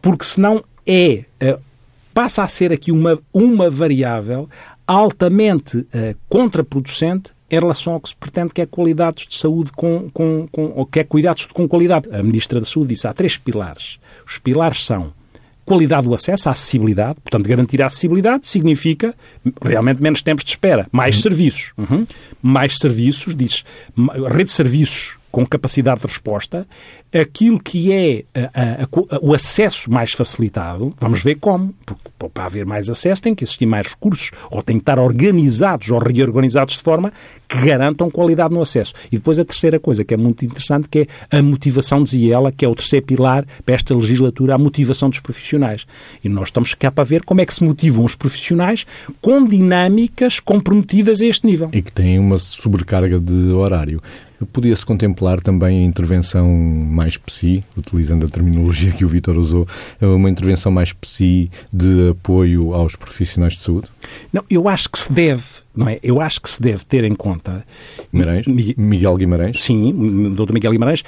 porque 0.03 0.25
senão 0.25 0.61
é, 0.85 1.23
uh, 1.41 1.59
passa 2.13 2.43
a 2.43 2.47
ser 2.47 2.73
aqui 2.73 2.91
uma, 2.91 3.17
uma 3.33 3.69
variável 3.69 4.49
altamente 4.85 5.77
uh, 5.77 6.15
contraproducente 6.27 7.31
em 7.49 7.57
relação 7.57 7.93
ao 7.93 8.01
que 8.01 8.09
se 8.09 8.15
pretende 8.15 8.53
que 8.53 8.61
é 8.61 8.65
qualidades 8.65 9.27
de 9.27 9.37
saúde 9.37 9.71
com, 9.71 10.09
com, 10.13 10.45
com 10.51 10.65
ou 10.75 10.85
que 10.85 10.99
é 10.99 11.03
cuidados 11.05 11.45
com 11.45 11.67
qualidade. 11.67 12.09
A 12.11 12.21
Ministra 12.21 12.59
da 12.59 12.65
Saúde 12.65 12.89
disse 12.89 13.07
há 13.07 13.13
três 13.13 13.37
pilares. 13.37 13.97
Os 14.27 14.37
pilares 14.39 14.85
são 14.85 15.13
qualidade 15.63 16.05
do 16.05 16.13
acesso, 16.13 16.49
a 16.49 16.51
acessibilidade, 16.51 17.21
portanto, 17.21 17.47
garantir 17.47 17.81
a 17.81 17.85
acessibilidade 17.85 18.45
significa 18.45 19.15
realmente 19.61 20.01
menos 20.01 20.21
tempos 20.21 20.43
de 20.43 20.49
espera, 20.49 20.85
mais 20.91 21.15
uhum. 21.15 21.21
serviços. 21.21 21.73
Uhum. 21.77 22.05
Mais 22.41 22.77
serviços, 22.77 23.33
diz, 23.33 23.63
rede 24.27 24.45
de 24.45 24.51
serviços 24.51 25.15
com 25.33 25.43
capacidade 25.47 26.01
de 26.01 26.05
resposta, 26.05 26.67
aquilo 27.11 27.59
que 27.59 27.91
é 27.91 28.23
a, 28.35 28.39
a, 28.53 28.83
a, 28.83 29.19
o 29.19 29.33
acesso 29.33 29.91
mais 29.91 30.11
facilitado, 30.11 30.93
vamos 30.99 31.23
ver 31.23 31.35
como, 31.35 31.73
porque 31.83 32.03
para 32.31 32.45
haver 32.45 32.67
mais 32.67 32.87
acesso 32.87 33.19
tem 33.19 33.33
que 33.33 33.43
existir 33.43 33.65
mais 33.65 33.87
recursos, 33.87 34.29
ou 34.51 34.61
tem 34.61 34.77
que 34.77 34.83
estar 34.83 34.99
organizados 34.99 35.89
ou 35.89 35.97
reorganizados 35.97 36.75
de 36.75 36.83
forma 36.83 37.11
que 37.49 37.57
garantam 37.57 38.11
qualidade 38.11 38.53
no 38.53 38.61
acesso. 38.61 38.93
E 39.11 39.17
depois 39.17 39.39
a 39.39 39.43
terceira 39.43 39.79
coisa, 39.79 40.03
que 40.03 40.13
é 40.13 40.17
muito 40.17 40.45
interessante, 40.45 40.87
que 40.87 41.07
é 41.31 41.39
a 41.39 41.41
motivação, 41.41 42.03
dizia 42.03 42.35
ela, 42.35 42.51
que 42.51 42.63
é 42.63 42.67
o 42.67 42.75
terceiro 42.75 43.03
pilar 43.03 43.43
para 43.65 43.73
esta 43.73 43.95
legislatura, 43.95 44.53
a 44.53 44.57
motivação 44.59 45.09
dos 45.09 45.19
profissionais. 45.19 45.87
E 46.23 46.29
nós 46.29 46.49
estamos 46.49 46.75
cá 46.75 46.91
para 46.91 47.03
ver 47.03 47.23
como 47.23 47.41
é 47.41 47.45
que 47.45 47.55
se 47.55 47.63
motivam 47.63 48.05
os 48.05 48.13
profissionais 48.13 48.85
com 49.19 49.43
dinâmicas 49.47 50.39
comprometidas 50.39 51.21
a 51.21 51.25
este 51.25 51.47
nível. 51.47 51.69
E 51.73 51.81
que 51.81 51.91
têm 51.91 52.19
uma 52.19 52.37
sobrecarga 52.37 53.19
de 53.19 53.51
horário. 53.51 53.99
Podia-se 54.51 54.85
contemplar 54.85 55.39
também 55.41 55.83
a 55.83 55.85
intervenção 55.85 56.47
mais 56.47 57.17
psi, 57.17 57.63
utilizando 57.77 58.25
a 58.25 58.29
terminologia 58.29 58.91
que 58.91 59.05
o 59.05 59.07
Vítor 59.07 59.37
usou, 59.37 59.67
uma 60.01 60.29
intervenção 60.29 60.71
mais 60.71 60.93
psi 60.93 61.49
de 61.71 62.09
apoio 62.09 62.73
aos 62.73 62.95
profissionais 62.95 63.53
de 63.53 63.61
saúde? 63.61 63.87
Não, 64.31 64.43
eu 64.49 64.67
acho 64.67 64.89
que 64.89 64.99
se 64.99 65.11
deve, 65.11 65.43
não 65.75 65.87
é? 65.87 65.99
Eu 66.03 66.19
acho 66.21 66.41
que 66.41 66.49
se 66.49 66.61
deve 66.61 66.83
ter 66.85 67.03
em 67.03 67.15
conta... 67.15 67.65
Guimarães? 68.11 68.45
Miguel 68.77 69.15
Guimarães? 69.17 69.61
Sim, 69.61 70.33
doutor 70.35 70.53
Miguel 70.53 70.71
Guimarães, 70.71 71.03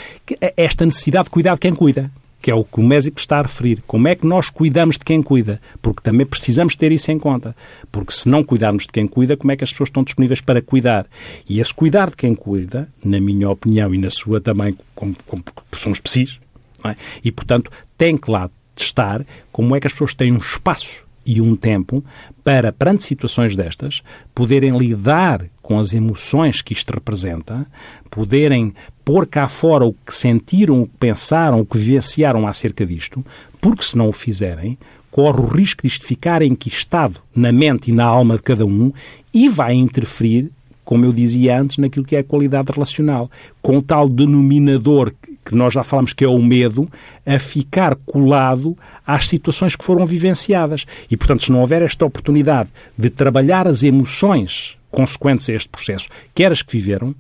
esta 0.56 0.86
necessidade 0.86 1.26
de 1.26 1.30
cuidar 1.32 1.54
de 1.56 1.60
quem 1.60 1.74
cuida 1.74 2.12
que 2.46 2.52
é 2.52 2.54
o 2.54 2.64
que 2.64 2.80
o 2.80 2.84
médico 2.84 3.20
está 3.20 3.40
a 3.40 3.42
referir. 3.42 3.82
Como 3.88 4.08
é 4.08 4.14
que 4.14 4.28
nós 4.28 4.52
cuidamos 4.52 5.00
de 5.00 5.04
quem 5.04 5.20
cuida? 5.20 5.60
Porque 5.82 6.04
também 6.04 6.28
precisamos 6.28 6.76
ter 6.76 6.92
isso 6.92 7.12
em 7.12 7.18
conta. 7.18 7.56
Porque 7.92 8.14
se 8.14 8.30
não 8.30 8.44
cuidarmos 8.44 8.84
de 8.84 8.90
quem 8.90 9.08
cuida, 9.08 9.36
como 9.36 9.52
é 9.52 9.56
que 9.56 9.64
as 9.64 9.72
pessoas 9.72 9.90
estão 9.90 10.04
disponíveis 10.04 10.42
para 10.42 10.62
cuidar? 10.62 11.08
E 11.50 11.60
esse 11.60 11.74
cuidar 11.74 12.12
de 12.12 12.16
quem 12.16 12.36
cuida, 12.36 12.88
na 13.04 13.20
minha 13.20 13.50
opinião 13.50 13.96
e 13.96 13.98
na 13.98 14.12
sua 14.12 14.40
também, 14.40 14.78
como, 14.94 15.16
como 15.26 15.44
somos 15.76 16.00
precisos, 16.00 16.40
é? 16.84 16.96
e 17.24 17.32
portanto 17.32 17.72
tem 17.98 18.16
que 18.16 18.30
lá 18.30 18.48
estar 18.78 19.26
como 19.52 19.76
é 19.76 19.80
que 19.80 19.88
as 19.88 19.94
pessoas 19.94 20.14
têm 20.14 20.32
um 20.32 20.38
espaço 20.38 21.04
e 21.26 21.42
um 21.42 21.56
tempo 21.56 22.04
para, 22.44 22.72
perante 22.72 23.04
situações 23.04 23.56
destas, 23.56 24.04
poderem 24.34 24.78
lidar 24.78 25.46
com 25.62 25.80
as 25.80 25.94
emoções 25.94 26.62
que 26.62 26.74
isto 26.74 26.94
representa, 26.94 27.66
poderem 28.10 28.74
pôr 29.04 29.26
cá 29.26 29.48
fora 29.48 29.86
o 29.86 29.94
que 29.94 30.16
sentiram, 30.16 30.82
o 30.82 30.88
que 30.88 30.98
pensaram, 30.98 31.60
o 31.60 31.66
que 31.66 31.78
vivenciaram 31.78 32.48
acerca 32.48 32.86
disto, 32.86 33.26
porque 33.60 33.84
se 33.84 33.98
não 33.98 34.10
o 34.10 34.14
fizerem, 34.14 34.78
corre 35.10 35.40
o 35.40 35.48
risco 35.48 35.82
de 35.82 35.88
isto 35.88 36.06
ficar 36.06 36.42
enquistado 36.42 37.22
na 37.34 37.52
mente 37.52 37.90
e 37.90 37.94
na 37.94 38.04
alma 38.04 38.36
de 38.36 38.44
cada 38.44 38.66
um 38.66 38.92
e 39.34 39.48
vai 39.48 39.74
interferir 39.74 40.52
como 40.86 41.04
eu 41.04 41.12
dizia 41.12 41.60
antes, 41.60 41.78
naquilo 41.78 42.06
que 42.06 42.16
é 42.16 42.20
a 42.20 42.24
qualidade 42.24 42.72
relacional, 42.72 43.30
com 43.62 43.82
tal 43.82 44.08
denominador 44.08 45.12
que 45.44 45.56
nós 45.56 45.74
já 45.74 45.84
falamos 45.84 46.12
que 46.12 46.24
é 46.24 46.28
o 46.28 46.42
medo, 46.42 46.90
a 47.26 47.38
ficar 47.38 47.96
colado 47.96 48.76
às 49.06 49.28
situações 49.28 49.76
que 49.76 49.86
foram 49.86 50.06
vivenciadas. 50.06 50.86
E, 51.10 51.16
portanto, 51.16 51.44
se 51.44 51.52
não 51.52 51.62
houver 51.62 51.84
esta 51.84 52.04
oportunidade 52.04 52.70
de 52.98 53.10
trabalhar 53.12 53.68
as 53.68 53.84
emoções 53.84 54.76
consequentes 54.90 55.48
a 55.50 55.54
este 55.54 55.70
processo, 55.70 56.10
quer 56.34 56.52
as 56.52 56.64
que 56.64 56.72
viveram, 56.72 57.14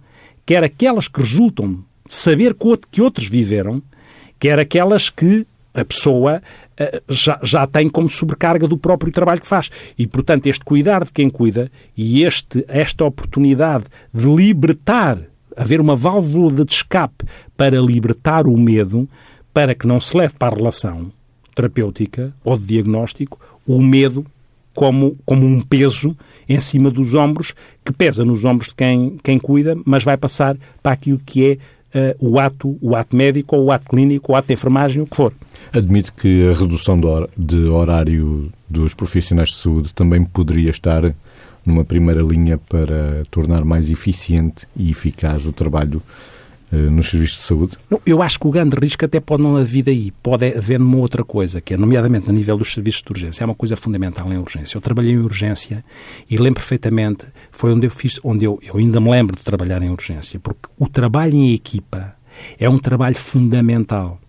quer 0.45 0.63
aquelas 0.63 1.08
que 1.08 1.19
resultam 1.19 1.84
de 2.08 2.13
saber 2.13 2.56
que 2.91 3.01
outros 3.01 3.28
viveram, 3.28 3.82
quer 4.39 4.58
aquelas 4.58 5.10
que 5.10 5.45
a 5.75 5.83
pessoa 5.83 6.41
uh, 6.79 7.13
já, 7.13 7.39
já 7.43 7.67
tem 7.67 7.89
como 7.89 8.09
sobrecarga 8.09 8.67
do 8.67 8.77
próprio 8.77 9.11
trabalho 9.11 9.41
que 9.41 9.47
faz. 9.47 9.69
E, 9.97 10.07
portanto, 10.07 10.47
este 10.47 10.63
cuidar 10.63 11.03
de 11.03 11.11
quem 11.11 11.29
cuida 11.29 11.69
e 11.95 12.23
este, 12.23 12.65
esta 12.67 13.05
oportunidade 13.05 13.85
de 14.13 14.25
libertar, 14.25 15.19
haver 15.55 15.81
uma 15.81 15.95
válvula 15.95 16.65
de 16.65 16.73
escape 16.73 17.25
para 17.55 17.79
libertar 17.79 18.47
o 18.47 18.57
medo, 18.57 19.07
para 19.53 19.75
que 19.75 19.85
não 19.85 19.99
se 19.99 20.17
leve 20.17 20.33
para 20.35 20.53
a 20.53 20.57
relação 20.57 21.11
terapêutica 21.53 22.33
ou 22.43 22.57
de 22.57 22.65
diagnóstico 22.65 23.39
o 23.65 23.81
medo 23.81 24.25
como, 24.75 25.17
como 25.25 25.45
um 25.45 25.61
peso 25.61 26.15
em 26.47 26.59
cima 26.59 26.91
dos 26.91 27.13
ombros, 27.13 27.55
que 27.83 27.93
pesa 27.93 28.25
nos 28.25 28.43
ombros 28.43 28.67
de 28.67 28.75
quem, 28.75 29.17
quem 29.23 29.39
cuida, 29.39 29.75
mas 29.85 30.03
vai 30.03 30.17
passar 30.17 30.57
para 30.83 30.91
aquilo 30.91 31.19
que 31.25 31.51
é 31.51 31.57
uh, 31.95 32.15
o 32.19 32.39
ato, 32.39 32.77
o 32.81 32.95
ato 32.95 33.15
médico, 33.15 33.55
ou 33.55 33.65
o 33.65 33.71
ato 33.71 33.89
clínico, 33.89 34.31
ou 34.31 34.36
o 34.36 34.38
ato 34.38 34.47
de 34.47 34.53
enfermagem, 34.53 35.01
o 35.01 35.08
que 35.08 35.15
for. 35.15 35.34
Admito 35.71 36.13
que 36.13 36.47
a 36.49 36.53
redução 36.53 36.99
de 37.38 37.63
horário 37.65 38.51
dos 38.69 38.93
profissionais 38.93 39.49
de 39.49 39.55
saúde 39.55 39.93
também 39.93 40.23
poderia 40.23 40.69
estar 40.69 41.13
numa 41.65 41.84
primeira 41.84 42.21
linha 42.21 42.58
para 42.58 43.23
tornar 43.31 43.65
mais 43.65 43.89
eficiente 43.89 44.67
e 44.75 44.91
eficaz 44.91 45.45
o 45.45 45.51
trabalho 45.51 46.01
nos 46.71 47.10
serviços 47.10 47.38
de 47.38 47.43
saúde? 47.43 47.78
Eu 48.06 48.21
acho 48.21 48.39
que 48.39 48.47
o 48.47 48.51
grande 48.51 48.75
risco 48.75 49.06
até 49.06 49.19
pode 49.19 49.43
não 49.43 49.56
haver 49.56 49.84
daí. 49.84 50.12
Pode 50.23 50.58
haver 50.58 50.80
numa 50.80 50.97
outra 50.97 51.23
coisa, 51.23 51.62
que 51.62 51.73
é, 51.73 51.78
nomeadamente, 51.78 52.28
no 52.28 52.34
nível 52.34 52.58
dos 52.58 52.73
serviços 52.73 53.01
de 53.01 53.12
urgência. 53.12 53.43
É 53.43 53.45
uma 53.45 53.56
coisa 53.56 53.75
fundamental 53.75 54.32
em 54.32 54.38
urgência. 54.38 54.78
Eu 54.78 54.82
trabalhei 54.82 55.13
em 55.13 55.19
urgência 55.19 55.84
e 56.30 56.38
lembro 56.38 56.56
perfeitamente, 56.56 57.25
foi 57.51 57.73
onde 57.73 57.86
eu 57.86 57.91
fiz, 57.91 58.19
onde 58.23 58.45
eu, 58.45 58.60
eu 58.63 58.78
ainda 58.78 58.99
me 58.99 59.10
lembro 59.10 59.36
de 59.36 59.43
trabalhar 59.43 59.82
em 59.82 59.89
urgência, 59.89 60.39
porque 60.39 60.69
o 60.78 60.88
trabalho 60.88 61.36
em 61.36 61.54
equipa 61.54 62.15
é 62.60 62.69
um 62.69 62.78
trabalho 62.78 63.15
fundamental. 63.15 64.19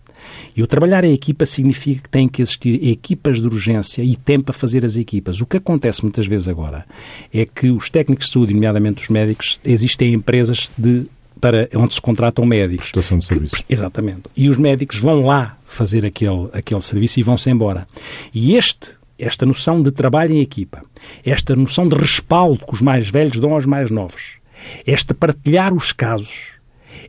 E 0.57 0.63
o 0.63 0.67
trabalhar 0.67 1.05
em 1.05 1.13
equipa 1.13 1.45
significa 1.45 2.03
que 2.03 2.09
tem 2.09 2.29
que 2.29 2.43
existir 2.43 2.83
equipas 2.89 3.41
de 3.41 3.47
urgência 3.47 4.03
e 4.03 4.17
tempo 4.17 4.47
para 4.47 4.55
fazer 4.55 4.85
as 4.85 4.97
equipas. 4.97 5.41
O 5.41 5.47
que 5.47 5.59
acontece 5.59 6.03
muitas 6.03 6.27
vezes 6.27 6.49
agora 6.49 6.85
é 7.33 7.45
que 7.45 7.71
os 7.71 7.91
técnicos 7.91 8.27
de 8.27 8.33
saúde, 8.33 8.55
nomeadamente 8.55 9.03
os 9.03 9.09
médicos, 9.09 9.61
existem 9.65 10.15
empresas 10.15 10.71
de 10.77 11.07
para 11.41 11.69
onde 11.75 11.95
se 11.95 12.01
contratam 12.01 12.45
médicos. 12.47 12.91
Prestação 12.91 13.19
de 13.19 13.27
serviço. 13.27 13.57
Exatamente. 13.69 14.23
E 14.37 14.49
os 14.49 14.57
médicos 14.57 14.99
vão 14.99 15.27
lá 15.27 15.59
fazer 15.65 16.05
aquele, 16.05 16.49
aquele 16.53 16.81
serviço 16.81 17.21
e 17.21 17.23
vão-se 17.23 17.51
embora. 17.51 17.87
E 18.33 18.57
este, 18.57 18.93
esta 19.19 19.45
noção 19.45 19.83
de 19.83 19.91
trabalho 19.91 20.33
em 20.33 20.41
equipa, 20.41 20.83
esta 21.25 21.55
noção 21.55 21.87
de 21.89 21.95
respaldo 21.95 22.65
que 22.67 22.75
os 22.75 22.81
mais 22.81 23.09
velhos 23.09 23.39
dão 23.39 23.55
aos 23.55 23.67
mais 23.67 23.91
novos, 23.91 24.39
esta 24.87 25.15
partilhar 25.15 25.73
os 25.73 25.93
casos, 25.93 26.53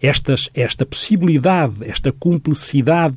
estas, 0.01 0.49
esta 0.53 0.85
possibilidade, 0.85 1.75
esta 1.81 2.11
cumplicidade 2.11 3.15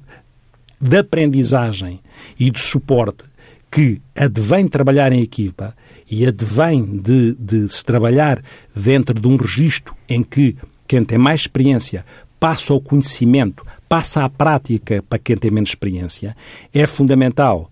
de 0.80 0.96
aprendizagem 0.98 2.00
e 2.38 2.50
de 2.50 2.58
suporte 2.58 3.24
que 3.70 4.00
advém 4.16 4.66
trabalhar 4.66 5.12
em 5.12 5.22
equipa 5.22 5.74
e 6.10 6.26
advém 6.26 6.98
de, 6.98 7.36
de 7.38 7.72
se 7.72 7.84
trabalhar 7.84 8.42
dentro 8.74 9.18
de 9.18 9.28
um 9.28 9.36
registro 9.36 9.94
em 10.08 10.22
que 10.22 10.56
quem 10.90 11.04
tem 11.04 11.16
mais 11.16 11.42
experiência 11.42 12.04
passa 12.40 12.72
ao 12.72 12.80
conhecimento, 12.80 13.64
passa 13.88 14.24
à 14.24 14.28
prática 14.28 15.04
para 15.08 15.20
quem 15.20 15.36
tem 15.36 15.48
menos 15.48 15.70
experiência, 15.70 16.36
é 16.74 16.84
fundamental 16.84 17.70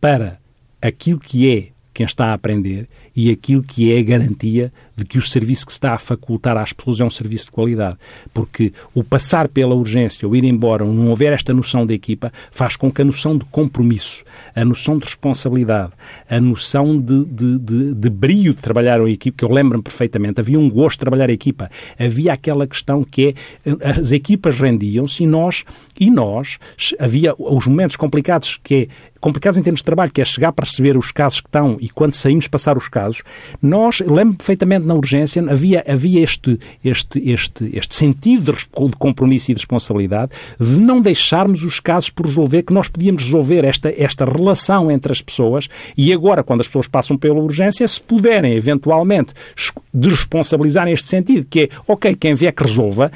para 0.00 0.38
aquilo 0.80 1.18
que 1.18 1.50
é 1.50 1.68
quem 1.92 2.06
está 2.06 2.26
a 2.26 2.32
aprender 2.32 2.88
e 3.14 3.30
aquilo 3.30 3.62
que 3.62 3.92
é 3.92 3.98
a 3.98 4.02
garantia 4.02 4.72
de 4.96 5.04
que 5.04 5.18
o 5.18 5.22
serviço 5.22 5.66
que 5.66 5.72
se 5.72 5.78
está 5.78 5.94
a 5.94 5.98
facultar 5.98 6.56
às 6.56 6.72
pessoas 6.72 7.00
é 7.00 7.04
um 7.04 7.10
serviço 7.10 7.46
de 7.46 7.50
qualidade. 7.52 7.96
Porque 8.32 8.72
o 8.94 9.02
passar 9.02 9.48
pela 9.48 9.74
urgência 9.74 10.28
ou 10.28 10.36
ir 10.36 10.44
embora, 10.44 10.84
ou 10.84 10.92
não 10.92 11.08
houver 11.08 11.32
esta 11.32 11.52
noção 11.52 11.86
de 11.86 11.94
equipa, 11.94 12.32
faz 12.50 12.76
com 12.76 12.90
que 12.90 13.02
a 13.02 13.04
noção 13.04 13.36
de 13.36 13.44
compromisso, 13.46 14.22
a 14.54 14.64
noção 14.64 14.98
de 14.98 15.04
responsabilidade, 15.04 15.92
a 16.28 16.40
noção 16.40 17.00
de, 17.00 17.24
de, 17.24 17.58
de, 17.58 17.94
de 17.94 18.10
brio 18.10 18.52
de 18.52 18.60
trabalhar 18.60 19.00
em 19.00 19.12
equipa, 19.12 19.38
que 19.38 19.44
eu 19.44 19.50
lembro-me 19.50 19.82
perfeitamente, 19.82 20.40
havia 20.40 20.58
um 20.58 20.68
gosto 20.70 20.96
de 20.96 21.00
trabalhar 21.00 21.30
em 21.30 21.34
equipa, 21.34 21.70
havia 21.98 22.32
aquela 22.32 22.66
questão 22.66 23.02
que 23.02 23.34
é, 23.64 23.98
as 23.98 24.12
equipas 24.12 24.58
rendiam-se 24.58 25.24
e 25.24 25.26
nós, 25.26 25.64
e 25.98 26.10
nós, 26.10 26.58
havia 26.98 27.34
os 27.38 27.66
momentos 27.66 27.96
complicados, 27.96 28.58
que 28.62 28.74
é, 28.74 28.88
complicados 29.20 29.58
em 29.58 29.62
termos 29.62 29.80
de 29.80 29.84
trabalho, 29.84 30.12
que 30.12 30.20
é 30.20 30.24
chegar 30.24 30.52
para 30.52 30.64
receber 30.64 30.96
os 30.96 31.12
casos 31.12 31.40
que 31.40 31.48
estão 31.48 31.76
e 31.80 31.88
quando 31.88 32.14
saímos 32.14 32.48
passar 32.48 32.76
os 32.76 32.88
casos, 32.88 32.99
nós, 33.62 34.00
lembro 34.00 34.36
perfeitamente 34.36 34.86
na 34.86 34.94
urgência, 34.94 35.42
havia, 35.48 35.84
havia 35.86 36.22
este, 36.22 36.58
este, 36.84 37.30
este, 37.30 37.70
este 37.72 37.94
sentido 37.94 38.52
de 38.52 38.96
compromisso 38.98 39.50
e 39.50 39.54
de 39.54 39.60
responsabilidade 39.60 40.32
de 40.58 40.78
não 40.78 41.00
deixarmos 41.00 41.62
os 41.62 41.80
casos 41.80 42.10
por 42.10 42.26
resolver, 42.26 42.62
que 42.62 42.72
nós 42.72 42.88
podíamos 42.88 43.24
resolver 43.24 43.64
esta, 43.64 43.92
esta 43.96 44.24
relação 44.24 44.90
entre 44.90 45.12
as 45.12 45.20
pessoas 45.20 45.68
e 45.96 46.12
agora, 46.12 46.42
quando 46.42 46.60
as 46.60 46.66
pessoas 46.66 46.88
passam 46.88 47.16
pela 47.16 47.40
urgência, 47.40 47.86
se 47.86 48.00
puderem 48.00 48.54
eventualmente 48.54 49.32
desresponsabilizar 49.92 50.86
neste 50.86 51.08
sentido, 51.08 51.46
que 51.48 51.60
é, 51.60 51.68
ok, 51.86 52.14
quem 52.14 52.34
vier 52.34 52.52
que 52.52 52.62
resolva, 52.62 53.10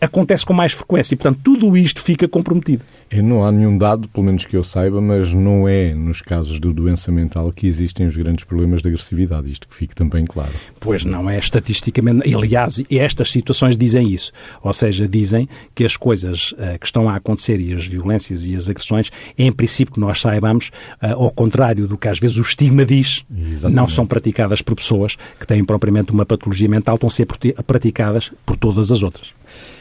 acontece 0.00 0.46
com 0.46 0.52
mais 0.52 0.72
frequência 0.72 1.14
e, 1.14 1.16
portanto, 1.16 1.40
tudo 1.42 1.76
isto 1.76 2.00
fica 2.00 2.28
comprometido. 2.28 2.84
É, 3.10 3.20
não 3.20 3.44
há 3.44 3.50
nenhum 3.50 3.76
dado, 3.76 4.08
pelo 4.08 4.26
menos 4.26 4.44
que 4.44 4.56
eu 4.56 4.62
saiba, 4.62 5.00
mas 5.00 5.32
não 5.34 5.68
é 5.68 5.94
nos 5.94 6.22
casos 6.22 6.60
de 6.60 6.72
doença 6.72 7.10
mental 7.10 7.50
que 7.52 7.66
existem 7.66 8.06
os 8.06 8.16
grandes 8.16 8.44
problemas 8.44 8.82
de 8.82 8.88
agressividade, 8.88 9.50
isto 9.50 9.66
que 9.66 9.74
fique 9.74 9.94
também 9.94 10.24
claro. 10.24 10.52
Pois 10.78 11.04
não 11.04 11.28
é 11.28 11.38
estatisticamente, 11.38 12.34
aliás, 12.34 12.82
estas 12.90 13.30
situações 13.30 13.76
dizem 13.76 14.08
isso, 14.08 14.32
ou 14.62 14.72
seja, 14.72 15.08
dizem 15.08 15.48
que 15.74 15.84
as 15.84 15.96
coisas 15.96 16.52
uh, 16.52 16.78
que 16.78 16.86
estão 16.86 17.08
a 17.08 17.16
acontecer 17.16 17.60
e 17.60 17.74
as 17.74 17.86
violências 17.86 18.44
e 18.44 18.54
as 18.54 18.68
agressões, 18.68 19.10
em 19.36 19.50
princípio 19.50 19.94
que 19.94 20.00
nós 20.00 20.20
saibamos, 20.20 20.70
uh, 21.02 21.14
ao 21.14 21.30
contrário 21.30 21.88
do 21.88 21.98
que 21.98 22.08
às 22.08 22.18
vezes 22.18 22.36
o 22.36 22.42
estigma 22.42 22.84
diz, 22.84 23.24
Exatamente. 23.30 23.76
não 23.76 23.88
são 23.88 24.06
praticadas 24.06 24.62
por 24.62 24.76
pessoas 24.76 25.16
que 25.38 25.46
têm 25.46 25.64
propriamente 25.64 26.12
uma 26.12 26.24
patologia 26.24 26.68
mental, 26.68 26.94
estão 26.94 27.08
a 27.08 27.10
ser 27.10 27.26
praticadas 27.66 28.30
por 28.44 28.56
todas 28.56 28.90
as 28.90 29.02
outras. 29.02 29.38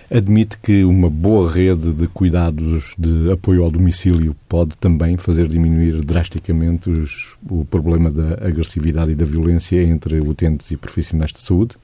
Admite 0.09 0.57
que 0.57 0.85
uma 0.85 1.09
boa 1.09 1.51
rede 1.51 1.91
de 1.91 2.07
cuidados 2.07 2.93
de 2.97 3.29
apoio 3.29 3.63
ao 3.63 3.69
domicílio 3.69 4.35
pode 4.47 4.77
também 4.77 5.17
fazer 5.17 5.47
diminuir 5.47 6.01
drasticamente 6.01 6.89
os, 6.89 7.35
o 7.49 7.65
problema 7.65 8.09
da 8.09 8.45
agressividade 8.45 9.11
e 9.11 9.15
da 9.15 9.25
violência 9.25 9.83
entre 9.83 10.21
utentes 10.21 10.71
e 10.71 10.77
profissionais 10.77 11.33
de 11.33 11.39
saúde? 11.39 11.75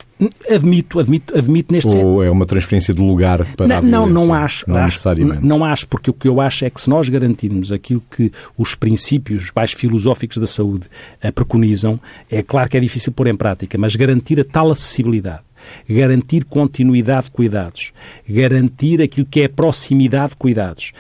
Admito, 0.50 1.00
admito, 1.00 1.38
admito 1.38 1.74
neste 1.74 1.96
Ou 1.98 2.24
é 2.24 2.30
uma 2.30 2.46
transferência 2.46 2.94
de 2.94 3.02
lugar 3.02 3.46
para 3.58 3.68
não, 3.68 3.78
a 3.78 3.82
violência? 3.82 4.14
Não, 4.14 4.26
não 4.28 4.34
acho. 4.34 4.70
Não 4.70 4.78
acho. 4.78 5.10
Não 5.42 5.66
acho, 5.66 5.88
porque 5.88 6.10
o 6.10 6.14
que 6.14 6.28
eu 6.28 6.40
acho 6.40 6.64
é 6.64 6.70
que 6.70 6.80
se 6.80 6.90
nós 6.90 7.10
garantirmos 7.10 7.74
aquilo 7.74 8.02
que 8.10 8.32
os 8.58 8.74
princípios 8.74 9.52
mais 9.54 9.74
filosóficos 9.74 10.38
da 10.38 10.48
saúde 10.48 10.88
eh, 11.22 11.30
preconizam, 11.30 12.00
é 12.32 12.42
claro 12.42 12.70
que 12.70 12.78
é 12.78 12.80
difícil 12.80 13.12
pôr 13.12 13.28
em 13.28 13.36
prática, 13.36 13.78
mas 13.78 13.98
garantir 13.98 14.40
a 14.40 14.46
tal 14.46 14.72
acessibilidade 14.72 15.42
garantir 15.90 16.46
continuidade 16.46 17.26
de 17.26 17.32
cuidados, 17.32 17.92
garantir 18.28 19.02
aquilo 19.02 19.26
que 19.26 19.42
é 19.42 19.48
proximidade 19.48 20.32
de 20.32 20.38
cuidados, 20.38 20.94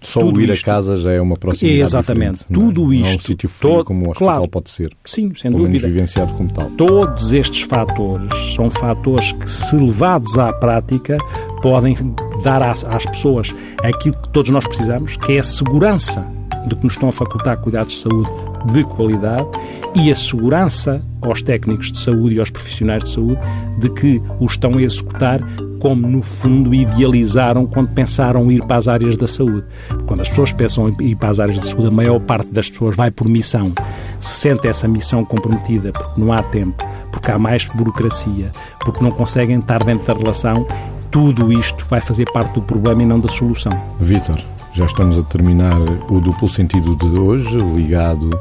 só 0.00 0.20
o 0.20 0.40
ir 0.40 0.50
isto, 0.50 0.62
a 0.62 0.74
casa 0.74 0.96
já 0.96 1.12
é 1.12 1.20
uma 1.20 1.36
proximidade 1.36 1.82
Exatamente. 1.82 2.44
Tudo 2.46 2.84
não 2.84 2.92
é? 2.92 2.96
isto. 2.96 3.04
Não 3.04 3.12
é 3.12 3.16
um 3.16 3.18
sítio 3.18 3.48
frio 3.48 3.84
como 3.84 4.06
o 4.06 4.10
hospital 4.10 4.34
claro, 4.34 4.48
pode 4.48 4.70
ser. 4.70 4.92
Sim, 5.04 5.32
sem 5.34 5.50
pelo 5.50 5.64
dúvida. 5.64 5.80
menos 5.80 5.82
vivenciado 5.82 6.32
como 6.34 6.52
tal. 6.52 6.70
Todos 6.70 7.32
estes 7.32 7.62
fatores 7.62 8.54
são 8.54 8.70
fatores 8.70 9.32
que, 9.32 9.50
se 9.50 9.76
levados 9.76 10.38
à 10.38 10.52
prática, 10.52 11.18
podem 11.62 11.96
dar 12.44 12.62
às, 12.62 12.84
às 12.84 13.04
pessoas 13.06 13.54
aquilo 13.82 14.16
que 14.16 14.28
todos 14.28 14.50
nós 14.50 14.66
precisamos, 14.66 15.16
que 15.16 15.32
é 15.32 15.40
a 15.40 15.42
segurança 15.42 16.24
de 16.68 16.76
que 16.76 16.84
nos 16.84 16.94
estão 16.94 17.08
a 17.08 17.12
facultar 17.12 17.56
cuidados 17.58 17.94
de 17.94 18.00
saúde 18.00 18.30
de 18.72 18.84
qualidade 18.84 19.46
e 19.94 20.10
a 20.10 20.14
segurança 20.14 21.02
aos 21.20 21.42
técnicos 21.42 21.90
de 21.90 21.98
saúde 21.98 22.36
e 22.36 22.40
aos 22.40 22.50
profissionais 22.50 23.04
de 23.04 23.10
saúde 23.10 23.40
de 23.78 23.88
que 23.90 24.22
o 24.38 24.46
estão 24.46 24.76
a 24.76 24.82
executar 24.82 25.40
como, 25.80 26.06
no 26.06 26.22
fundo, 26.22 26.74
idealizaram 26.74 27.66
quando 27.66 27.88
pensaram 27.90 28.50
ir 28.50 28.62
para 28.64 28.76
as 28.76 28.88
áreas 28.88 29.16
da 29.16 29.26
saúde. 29.26 29.64
Quando 30.06 30.20
as 30.20 30.28
pessoas 30.28 30.52
pensam 30.52 30.88
em 30.88 30.96
ir 31.02 31.16
para 31.16 31.30
as 31.30 31.40
áreas 31.40 31.58
da 31.58 31.66
saúde, 31.66 31.88
a 31.88 31.90
maior 31.90 32.18
parte 32.20 32.50
das 32.50 32.68
pessoas 32.68 32.96
vai 32.96 33.10
por 33.10 33.28
missão, 33.28 33.64
se 34.18 34.40
sente 34.40 34.66
essa 34.66 34.88
missão 34.88 35.24
comprometida 35.24 35.92
porque 35.92 36.20
não 36.20 36.32
há 36.32 36.42
tempo, 36.42 36.84
porque 37.12 37.30
há 37.30 37.38
mais 37.38 37.66
burocracia, 37.66 38.50
porque 38.80 39.02
não 39.02 39.10
conseguem 39.10 39.58
estar 39.58 39.82
dentro 39.84 40.06
da 40.06 40.14
relação, 40.14 40.66
tudo 41.10 41.52
isto 41.52 41.84
vai 41.86 42.00
fazer 42.00 42.30
parte 42.32 42.54
do 42.54 42.62
problema 42.62 43.02
e 43.02 43.06
não 43.06 43.20
da 43.20 43.28
solução. 43.28 43.72
Vítor, 44.00 44.38
já 44.76 44.84
estamos 44.84 45.16
a 45.16 45.22
terminar 45.22 45.80
o 46.10 46.20
duplo 46.20 46.46
sentido 46.46 46.94
de 46.96 47.18
hoje, 47.18 47.56
ligado 47.56 48.38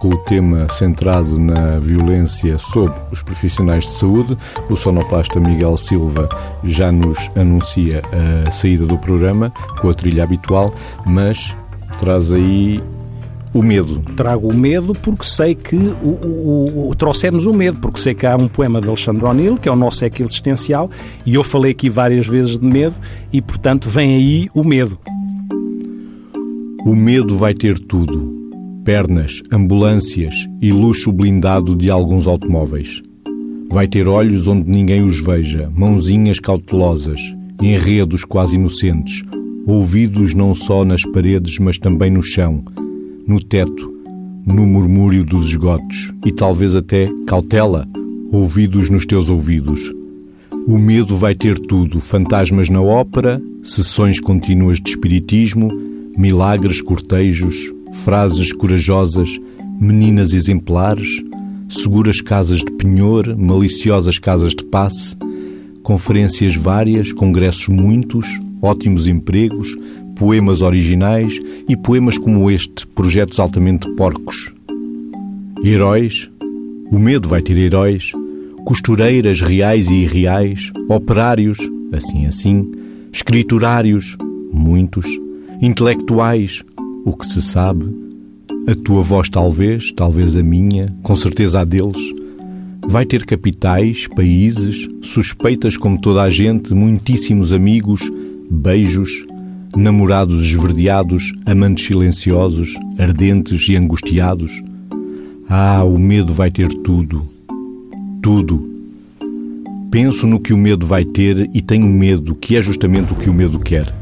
com 0.00 0.08
o 0.08 0.16
tema 0.16 0.68
centrado 0.68 1.38
na 1.38 1.78
violência 1.78 2.58
sob 2.58 2.92
os 3.12 3.22
profissionais 3.22 3.84
de 3.84 3.92
saúde. 3.92 4.36
O 4.68 4.74
sonoplasta 4.74 5.38
Miguel 5.38 5.76
Silva 5.76 6.28
já 6.64 6.90
nos 6.90 7.30
anuncia 7.36 8.02
a 8.46 8.50
saída 8.50 8.84
do 8.84 8.98
programa 8.98 9.52
com 9.80 9.88
a 9.88 9.94
trilha 9.94 10.24
habitual, 10.24 10.74
mas 11.06 11.54
traz 12.00 12.32
aí 12.32 12.82
o 13.54 13.62
medo. 13.62 14.00
Trago 14.16 14.48
o 14.48 14.54
medo 14.54 14.92
porque 14.92 15.24
sei 15.24 15.54
que 15.54 15.76
o, 15.76 16.08
o, 16.08 16.88
o, 16.90 16.94
trouxemos 16.96 17.46
o 17.46 17.52
medo, 17.52 17.78
porque 17.78 18.00
sei 18.00 18.12
que 18.12 18.26
há 18.26 18.34
um 18.34 18.48
poema 18.48 18.80
de 18.80 18.88
Alexandre 18.88 19.24
O'Neill, 19.24 19.56
que 19.56 19.68
é 19.68 19.72
o 19.72 19.76
nosso 19.76 20.04
eco 20.04 20.20
existencial, 20.20 20.90
e 21.24 21.36
eu 21.36 21.44
falei 21.44 21.70
aqui 21.70 21.88
várias 21.88 22.26
vezes 22.26 22.58
de 22.58 22.66
medo, 22.66 22.96
e 23.32 23.40
portanto 23.40 23.88
vem 23.88 24.16
aí 24.16 24.50
o 24.52 24.64
medo. 24.64 24.98
O 26.84 26.94
medo 26.94 27.36
vai 27.36 27.52
ter 27.52 27.78
tudo 27.78 28.40
pernas, 28.84 29.42
ambulâncias 29.52 30.48
e 30.62 30.72
luxo 30.72 31.12
blindado 31.12 31.76
de 31.76 31.90
alguns 31.90 32.26
automóveis. 32.26 33.02
Vai 33.70 33.86
ter 33.86 34.08
olhos 34.08 34.48
onde 34.48 34.68
ninguém 34.68 35.04
os 35.04 35.20
veja, 35.20 35.70
mãozinhas 35.76 36.40
cautelosas, 36.40 37.20
enredos 37.60 38.24
quase 38.24 38.56
inocentes, 38.56 39.22
ouvidos 39.66 40.32
não 40.32 40.54
só 40.54 40.82
nas 40.82 41.04
paredes, 41.04 41.58
mas 41.58 41.78
também 41.78 42.10
no 42.10 42.22
chão, 42.22 42.64
no 43.26 43.40
teto, 43.44 43.92
no 44.46 44.66
murmúrio 44.66 45.22
dos 45.22 45.48
esgotos 45.50 46.12
e 46.24 46.32
talvez 46.32 46.74
até 46.74 47.08
cautela, 47.26 47.86
ouvidos 48.32 48.88
nos 48.88 49.04
teus 49.04 49.28
ouvidos. 49.28 49.92
O 50.66 50.78
medo 50.78 51.14
vai 51.14 51.34
ter 51.34 51.58
tudo: 51.58 52.00
fantasmas 52.00 52.70
na 52.70 52.80
ópera, 52.80 53.40
sessões 53.62 54.18
contínuas 54.18 54.80
de 54.80 54.90
espiritismo, 54.90 55.89
milagres, 56.16 56.80
cortejos, 56.80 57.72
frases 57.92 58.52
corajosas, 58.52 59.38
meninas 59.80 60.32
exemplares, 60.32 61.22
seguras 61.68 62.20
casas 62.20 62.58
de 62.58 62.70
penhor, 62.72 63.36
maliciosas 63.36 64.18
casas 64.18 64.54
de 64.54 64.64
passe, 64.64 65.16
conferências 65.82 66.56
várias, 66.56 67.12
congressos 67.12 67.68
muitos, 67.68 68.26
ótimos 68.60 69.08
empregos, 69.08 69.76
poemas 70.16 70.60
originais 70.60 71.40
e 71.68 71.76
poemas 71.76 72.18
como 72.18 72.50
este, 72.50 72.86
projetos 72.88 73.40
altamente 73.40 73.88
porcos. 73.94 74.52
Heróis, 75.62 76.30
o 76.90 76.98
medo 76.98 77.28
vai 77.28 77.40
ter 77.40 77.56
heróis, 77.56 78.12
costureiras 78.64 79.40
reais 79.40 79.88
e 79.88 80.02
irreais, 80.02 80.70
operários, 80.88 81.58
assim 81.92 82.26
assim, 82.26 82.70
escriturários, 83.12 84.16
muitos, 84.52 85.06
intelectuais, 85.60 86.62
o 87.04 87.12
que 87.12 87.26
se 87.26 87.42
sabe, 87.42 87.86
a 88.66 88.74
tua 88.74 89.02
voz 89.02 89.28
talvez, 89.28 89.92
talvez 89.92 90.36
a 90.36 90.42
minha, 90.42 90.94
com 91.02 91.14
certeza 91.14 91.60
a 91.60 91.64
deles, 91.64 92.00
vai 92.88 93.04
ter 93.04 93.24
capitais, 93.26 94.06
países, 94.06 94.88
suspeitas 95.02 95.76
como 95.76 96.00
toda 96.00 96.22
a 96.22 96.30
gente, 96.30 96.74
muitíssimos 96.74 97.52
amigos, 97.52 98.00
beijos, 98.50 99.26
namorados 99.76 100.44
esverdeados, 100.44 101.32
amantes 101.44 101.86
silenciosos, 101.86 102.74
ardentes 102.98 103.68
e 103.68 103.76
angustiados. 103.76 104.62
Ah, 105.48 105.84
o 105.84 105.98
medo 105.98 106.32
vai 106.32 106.50
ter 106.50 106.68
tudo. 106.68 107.26
Tudo. 108.22 108.68
Penso 109.90 110.26
no 110.26 110.40
que 110.40 110.52
o 110.52 110.56
medo 110.56 110.86
vai 110.86 111.04
ter 111.04 111.50
e 111.52 111.60
tenho 111.60 111.86
medo, 111.86 112.34
que 112.34 112.56
é 112.56 112.62
justamente 112.62 113.12
o 113.12 113.16
que 113.16 113.28
o 113.28 113.34
medo 113.34 113.58
quer. 113.58 113.99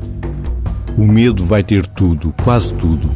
O 0.99 1.07
medo 1.07 1.45
vai 1.45 1.63
ter 1.63 1.87
tudo, 1.87 2.35
quase 2.43 2.75
tudo, 2.75 3.09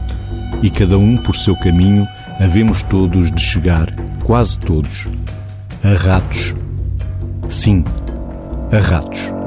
e 0.63 0.71
cada 0.71 0.97
um 0.97 1.17
por 1.17 1.35
seu 1.35 1.57
caminho 1.57 2.07
havemos 2.39 2.85
todos 2.85 3.29
de 3.33 3.41
chegar, 3.41 3.93
quase 4.23 4.57
todos, 4.57 5.11
a 5.83 5.97
ratos. 5.97 6.55
Sim, 7.49 7.83
a 8.71 8.79
ratos. 8.79 9.42